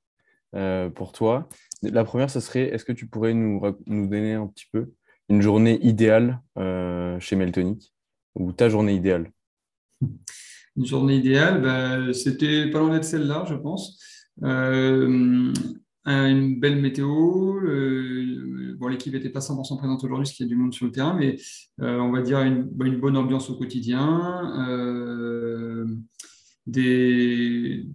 pour 0.96 1.12
toi. 1.12 1.48
La 1.84 2.03
première, 2.03 2.29
ce 2.29 2.39
serait, 2.39 2.74
est-ce 2.74 2.86
que 2.86 2.91
tu 2.91 3.08
pourrais 3.08 3.34
nous, 3.34 3.62
nous 3.86 4.08
donner 4.08 4.34
un 4.34 4.48
petit 4.48 4.65
peu 4.72 4.93
une 5.29 5.41
journée 5.41 5.79
idéale 5.86 6.41
chez 7.19 7.36
Meltonic 7.36 7.93
ou 8.36 8.51
ta 8.51 8.67
journée 8.69 8.93
idéale? 8.93 9.31
une 10.79 10.86
journée 10.86 11.17
idéale, 11.17 11.62
bah, 11.62 12.13
c'était 12.13 12.69
pas 12.69 12.79
loin 12.79 12.91
d'être 12.91 13.03
celle-là, 13.03 13.43
je 13.50 13.55
pense. 13.55 14.00
Euh, 14.43 15.53
une 16.05 16.59
belle 16.59 16.81
météo. 16.81 17.57
Euh, 17.57 18.75
bon, 18.79 18.88
l'équipe 18.88 19.13
n'était 19.13 19.29
pas 19.29 19.41
100% 19.41 19.77
présente 19.77 20.03
aujourd'hui, 20.05 20.24
parce 20.24 20.31
qu'il 20.31 20.45
y 20.45 20.50
a 20.50 20.50
du 20.50 20.55
monde 20.55 20.74
sur 20.74 20.86
le 20.86 20.93
terrain, 20.93 21.13
mais 21.13 21.36
euh, 21.81 22.00
on 22.00 22.12
va 22.12 22.21
dire 22.21 22.39
une, 22.41 22.63
bah, 22.63 22.86
une, 22.86 22.98
bonne 22.98 23.17
ambiance 23.17 23.50
au 23.50 23.55
quotidien. 23.57 24.53
Des, 26.65 27.86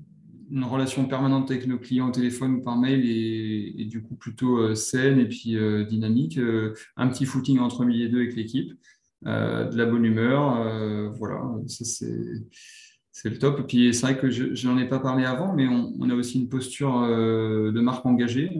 une 0.50 0.64
relation 0.64 1.06
permanente 1.06 1.50
avec 1.50 1.66
nos 1.66 1.78
clients 1.78 2.08
au 2.08 2.12
téléphone 2.12 2.56
ou 2.56 2.60
par 2.60 2.76
mail 2.76 3.02
et, 3.06 3.84
du 3.86 4.02
coup 4.02 4.16
plutôt 4.16 4.74
saine 4.74 5.18
et 5.20 5.26
puis 5.26 5.56
dynamique. 5.88 6.38
un 6.96 7.08
petit 7.08 7.24
footing 7.24 7.60
entre 7.60 7.84
midi 7.84 8.02
et 8.02 8.08
deux 8.08 8.18
avec 8.18 8.34
l'équipe, 8.34 8.72
de 9.24 9.76
la 9.76 9.86
bonne 9.86 10.04
humeur. 10.04 11.12
voilà, 11.18 11.40
ça 11.66 11.84
c'est 11.84 12.08
c'est 13.14 13.30
le 13.30 13.38
top. 13.38 13.60
Et 13.60 13.62
puis 13.62 13.94
c'est 13.94 14.02
vrai 14.02 14.18
que 14.18 14.28
je 14.28 14.68
n'en 14.68 14.76
ai 14.76 14.88
pas 14.88 14.98
parlé 14.98 15.24
avant, 15.24 15.54
mais 15.54 15.68
on, 15.68 16.10
a 16.10 16.14
aussi 16.14 16.40
une 16.40 16.48
posture 16.48 16.98
euh, 16.98 17.70
de 17.70 17.80
marque 17.80 18.04
engagée. 18.04 18.50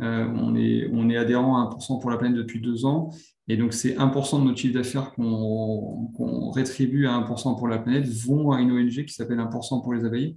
Euh, 0.00 0.28
on, 0.36 0.54
est, 0.54 0.88
on 0.92 1.10
est 1.10 1.16
adhérent 1.16 1.58
à 1.58 1.68
1% 1.68 2.00
pour 2.00 2.10
la 2.10 2.16
planète 2.16 2.36
depuis 2.36 2.60
deux 2.60 2.86
ans. 2.86 3.10
Et 3.48 3.56
donc, 3.56 3.72
c'est 3.72 3.96
1% 3.96 4.40
de 4.40 4.44
notre 4.44 4.58
chiffre 4.58 4.74
d'affaires 4.74 5.12
qu'on 5.12 6.50
rétribue 6.52 7.08
à 7.08 7.18
1% 7.18 7.58
pour 7.58 7.66
la 7.66 7.78
planète 7.78 8.06
vont 8.06 8.52
à 8.52 8.60
une 8.60 8.70
ONG 8.70 9.04
qui 9.04 9.12
s'appelle 9.12 9.38
1% 9.38 9.82
pour 9.82 9.92
les 9.92 10.04
abeilles. 10.04 10.36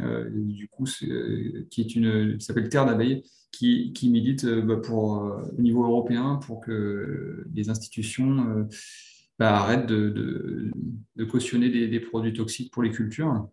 Euh, 0.00 0.28
du 0.30 0.68
coup, 0.68 0.84
qui 0.84 1.80
est 1.80 1.94
une, 1.94 2.40
s'appelle 2.40 2.68
Terre 2.68 2.86
d'abeilles, 2.86 3.22
qui, 3.52 3.92
qui 3.92 4.10
milite 4.10 4.46
bah, 4.46 4.76
pour, 4.76 5.10
au 5.56 5.62
niveau 5.62 5.84
européen 5.84 6.36
pour 6.36 6.60
que 6.60 7.46
les 7.54 7.70
institutions 7.70 8.66
bah, 9.38 9.56
arrête 9.56 9.86
de, 9.86 10.70
cautionner 11.30 11.68
des, 11.70 12.00
produits 12.00 12.32
toxiques 12.32 12.72
pour 12.72 12.82
les 12.82 12.90
cultures. 12.90 13.48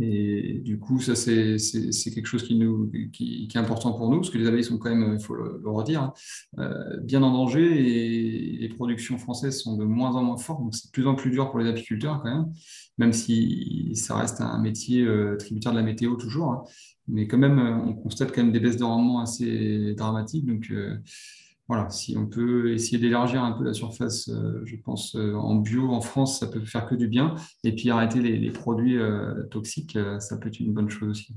Et 0.00 0.60
du 0.64 0.78
coup, 0.78 1.00
ça, 1.00 1.14
c'est 1.14 1.56
quelque 2.14 2.26
chose 2.26 2.44
qui, 2.44 3.50
est 3.54 3.56
important 3.56 3.92
pour 3.92 4.08
nous, 4.10 4.18
parce 4.18 4.30
que 4.30 4.38
les 4.38 4.46
abeilles 4.46 4.64
sont 4.64 4.78
quand 4.78 4.94
même, 4.94 5.14
il 5.14 5.22
faut 5.22 5.34
le, 5.34 5.60
redire, 5.64 6.02
hein, 6.02 6.12
euh, 6.58 6.98
bien 7.00 7.22
en 7.22 7.32
danger 7.32 7.62
et 7.62 8.58
les 8.58 8.68
productions 8.68 9.18
françaises 9.18 9.60
sont 9.60 9.76
de 9.76 9.84
moins 9.84 10.14
en 10.16 10.22
moins 10.22 10.36
fortes, 10.36 10.60
donc 10.60 10.74
c'est 10.74 10.86
de 10.86 10.92
plus 10.92 11.06
en 11.06 11.14
plus 11.14 11.30
dur 11.30 11.50
pour 11.50 11.60
les 11.60 11.68
apiculteurs 11.68 12.22
quand 12.22 12.30
même, 12.30 12.46
même 12.98 13.12
si 13.12 13.92
ça 13.94 14.16
reste 14.16 14.40
un 14.40 14.60
métier 14.60 15.02
euh, 15.02 15.36
tributaire 15.36 15.72
de 15.72 15.78
la 15.78 15.84
météo 15.84 16.14
toujours. 16.16 16.52
Hein. 16.52 16.64
mais 17.08 17.26
quand 17.26 17.38
même, 17.38 17.58
on 17.58 17.92
constate 17.92 18.32
quand 18.32 18.42
même 18.42 18.52
des 18.52 18.60
baisses 18.60 18.76
de 18.76 18.84
rendement 18.84 19.20
assez 19.20 19.94
dramatiques. 19.94 20.46
Donc, 20.46 20.68
euh, 20.70 20.96
voilà, 21.70 21.88
si 21.88 22.16
on 22.16 22.26
peut 22.26 22.72
essayer 22.72 22.98
d'élargir 22.98 23.44
un 23.44 23.52
peu 23.52 23.62
la 23.62 23.72
surface, 23.72 24.28
euh, 24.28 24.60
je 24.64 24.74
pense, 24.74 25.14
euh, 25.14 25.34
en 25.34 25.54
bio 25.54 25.92
en 25.92 26.00
France, 26.00 26.40
ça 26.40 26.48
peut 26.48 26.64
faire 26.64 26.84
que 26.84 26.96
du 26.96 27.06
bien. 27.06 27.36
Et 27.62 27.72
puis 27.72 27.90
arrêter 27.90 28.20
les, 28.20 28.50
produits 28.50 28.98
euh, 28.98 29.44
toxiques, 29.52 29.96
ça 30.18 30.36
peut 30.36 30.48
être 30.48 30.58
une 30.58 30.72
bonne 30.72 30.90
chose 30.90 31.10
aussi. 31.10 31.36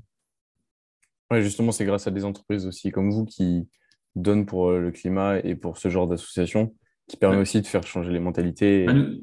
Ouais, 1.30 1.44
justement, 1.44 1.72
c'est 1.72 1.86
grâce 1.86 2.08
à 2.08 2.12
des 2.12 2.26
entreprises 2.26 2.66
aussi 2.66 2.90
comme 2.90 3.12
vous 3.12 3.26
qui 3.26 3.68
donnent 4.16 4.48
pour 4.48 4.72
le 4.72 4.90
climat 4.90 5.38
et 5.38 5.54
pour 5.54 5.78
ce 5.78 5.90
genre 5.90 6.08
d'association, 6.08 6.74
qui 7.08 7.16
permet 7.16 7.38
aussi 7.38 7.62
de 7.62 7.68
faire 7.68 7.86
changer 7.86 8.12
les 8.12 8.20
mentalités. 8.20 8.88
Bah, 8.88 8.94
nous, 8.94 9.20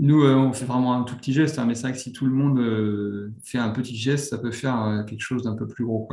on 0.00 0.52
fait 0.52 0.64
vraiment 0.64 0.94
un 0.94 1.04
tout 1.04 1.16
petit 1.16 1.32
geste, 1.32 1.58
hein, 1.58 1.66
mais 1.66 1.74
c'est 1.74 1.82
vrai 1.82 1.92
que 1.92 1.98
si 1.98 2.12
tout 2.12 2.26
le 2.26 2.32
monde 2.32 3.32
fait 3.44 3.58
un 3.58 3.70
petit 3.70 3.96
geste, 3.96 4.30
ça 4.30 4.38
peut 4.38 4.50
faire 4.50 5.04
quelque 5.06 5.20
chose 5.20 5.42
d'un 5.42 5.54
peu 5.54 5.66
plus 5.66 5.84
gros. 5.84 6.08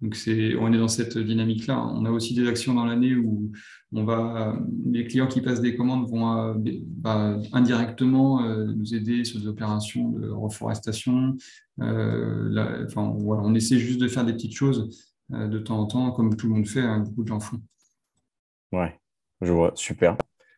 Donc 0.00 0.14
c'est, 0.14 0.54
on 0.54 0.72
est 0.72 0.78
dans 0.78 0.88
cette 0.88 1.18
dynamique-là. 1.18 1.76
On 1.78 2.04
a 2.04 2.10
aussi 2.10 2.34
des 2.34 2.46
actions 2.46 2.74
dans 2.74 2.84
l'année 2.84 3.16
où 3.16 3.50
on 3.92 4.04
va, 4.04 4.56
les 4.86 5.06
clients 5.06 5.26
qui 5.26 5.40
passent 5.40 5.60
des 5.60 5.76
commandes 5.76 6.08
vont 6.08 6.38
euh, 6.38 6.54
bah, 6.86 7.36
indirectement 7.52 8.44
euh, 8.44 8.66
nous 8.66 8.94
aider 8.94 9.24
sur 9.24 9.40
des 9.40 9.48
opérations 9.48 10.10
de 10.10 10.28
reforestation. 10.30 11.36
Euh, 11.80 12.84
enfin, 12.86 13.02
on 13.02 13.54
essaie 13.54 13.78
juste 13.78 14.00
de 14.00 14.08
faire 14.08 14.24
des 14.24 14.34
petites 14.34 14.54
choses 14.54 15.14
de 15.30 15.58
temps 15.58 15.80
en 15.80 15.86
temps, 15.86 16.12
comme 16.12 16.36
tout 16.36 16.46
le 16.46 16.54
monde 16.54 16.66
fait, 16.66 16.80
hein, 16.80 17.00
beaucoup 17.00 17.22
de 17.22 17.28
gens 17.28 17.40
font. 17.40 17.60
Ouais, 18.72 18.98
je 19.42 19.52
vois, 19.52 19.72
super, 19.74 20.16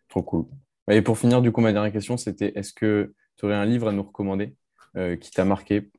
trop 0.08 0.22
cool. 0.22 0.44
Et 0.90 1.02
pour 1.02 1.18
finir, 1.18 1.42
du 1.42 1.52
coup, 1.52 1.60
ma 1.60 1.72
dernière 1.72 1.92
question, 1.92 2.16
c'était 2.16 2.52
est-ce 2.54 2.72
que 2.72 3.14
tu 3.36 3.46
aurais 3.46 3.54
un 3.54 3.66
livre 3.66 3.88
à 3.88 3.92
nous 3.92 4.02
recommander 4.02 4.54
qui 5.20 5.30
t'a 5.30 5.44
marqué? 5.44 5.90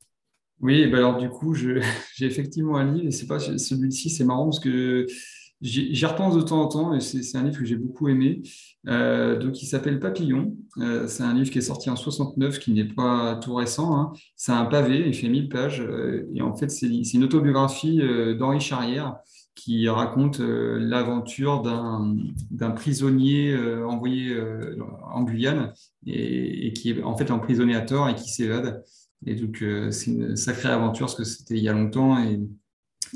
Oui, 0.61 0.85
bah 0.87 0.97
alors 0.97 1.17
du 1.17 1.29
coup, 1.29 1.53
j'ai 1.55 1.81
effectivement 2.19 2.77
un 2.77 2.93
livre, 2.93 3.07
et 3.07 3.11
c'est 3.11 3.27
pas 3.27 3.39
celui-ci, 3.39 4.09
c'est 4.09 4.23
marrant 4.23 4.45
parce 4.45 4.59
que 4.59 5.07
j'y 5.61 6.05
repense 6.05 6.35
de 6.35 6.41
temps 6.41 6.61
en 6.61 6.67
temps, 6.67 6.93
et 6.93 6.99
c'est 7.01 7.37
un 7.37 7.43
livre 7.43 7.59
que 7.59 7.65
j'ai 7.65 7.75
beaucoup 7.75 8.09
aimé. 8.09 8.41
Euh, 8.87 9.37
donc, 9.37 9.61
il 9.61 9.67
s'appelle 9.67 9.99
Papillon. 9.99 10.55
Euh, 10.77 11.07
c'est 11.07 11.23
un 11.23 11.33
livre 11.33 11.51
qui 11.51 11.59
est 11.59 11.61
sorti 11.61 11.89
en 11.89 11.95
69, 11.95 12.59
qui 12.59 12.71
n'est 12.73 12.85
pas 12.85 13.35
tout 13.35 13.53
récent. 13.53 13.95
Hein. 13.95 14.13
C'est 14.35 14.51
un 14.51 14.65
pavé, 14.65 15.03
il 15.07 15.13
fait 15.13 15.29
1000 15.29 15.49
pages, 15.49 15.81
euh, 15.81 16.27
et 16.33 16.41
en 16.41 16.55
fait, 16.55 16.69
c'est 16.69 16.87
une 16.87 17.23
autobiographie 17.23 18.01
d'Henri 18.37 18.59
Charrière 18.59 19.17
qui 19.55 19.87
raconte 19.89 20.39
l'aventure 20.39 21.61
d'un 21.61 22.71
prisonnier 22.71 23.55
envoyé 23.83 24.35
en 25.03 25.23
Guyane 25.23 25.73
et, 26.07 26.73
qui 26.73 26.91
est 26.91 27.03
en 27.03 27.17
fait 27.17 27.31
emprisonné 27.31 27.75
à 27.75 27.81
tort 27.81 28.09
et 28.09 28.15
qui 28.15 28.29
s'évade. 28.29 28.83
Et 29.25 29.35
donc, 29.35 29.61
euh, 29.61 29.91
c'est 29.91 30.11
une 30.11 30.35
sacrée 30.35 30.69
aventure 30.69 31.07
parce 31.07 31.15
que 31.15 31.23
c'était 31.23 31.55
il 31.55 31.63
y 31.63 31.69
a 31.69 31.73
longtemps 31.73 32.21
et 32.23 32.39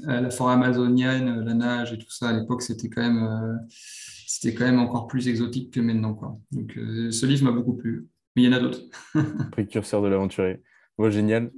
euh, 0.08 0.22
la 0.22 0.30
forêt 0.30 0.54
amazonienne, 0.54 1.44
la 1.44 1.54
nage 1.54 1.94
et 1.94 1.98
tout 1.98 2.12
ça, 2.12 2.30
à 2.30 2.34
l'époque, 2.34 2.62
c'était 2.62 2.90
quand 2.90 3.02
même, 3.02 3.24
euh, 3.24 4.52
quand 4.52 4.66
même 4.66 4.80
encore 4.80 5.08
plus 5.08 5.28
exotique 5.28 5.74
que 5.74 5.80
maintenant. 5.80 6.42
Donc, 6.52 6.74
ce 6.76 7.26
livre 7.26 7.46
m'a 7.46 7.52
beaucoup 7.52 7.76
plu. 7.76 8.08
Mais 8.36 8.44
il 8.44 8.52
y 8.52 8.54
en 8.54 8.58
a 8.58 8.60
d'autres. 8.60 8.82
Précurseur 9.52 10.02
de 10.02 10.08
l'aventurier. 10.08 10.62
génial. 11.10 11.52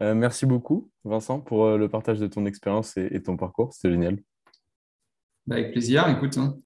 merci 0.00 0.46
beaucoup, 0.46 0.90
Vincent, 1.08 1.40
pour 1.40 1.76
le 1.76 1.88
partage 1.88 2.18
de 2.18 2.26
ton 2.26 2.46
expérience 2.46 2.96
et, 2.96 3.22
ton 3.22 3.36
parcours. 3.36 3.72
C'était 3.72 3.90
génial. 3.90 4.18
Bah, 5.46 5.56
avec 5.56 5.72
plaisir, 5.72 6.08
écoute. 6.08 6.36
Hein. 6.38 6.56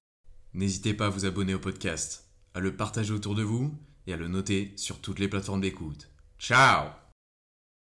N'hésitez 0.53 0.93
pas 0.93 1.07
à 1.07 1.09
vous 1.09 1.25
abonner 1.25 1.53
au 1.53 1.59
podcast, 1.59 2.29
à 2.53 2.59
le 2.59 2.75
partager 2.75 3.13
autour 3.13 3.35
de 3.35 3.43
vous 3.43 3.73
et 4.07 4.13
à 4.13 4.17
le 4.17 4.27
noter 4.27 4.73
sur 4.75 4.99
toutes 4.99 5.19
les 5.19 5.27
plateformes 5.27 5.61
d'écoute. 5.61 6.09
Ciao 6.37 7.02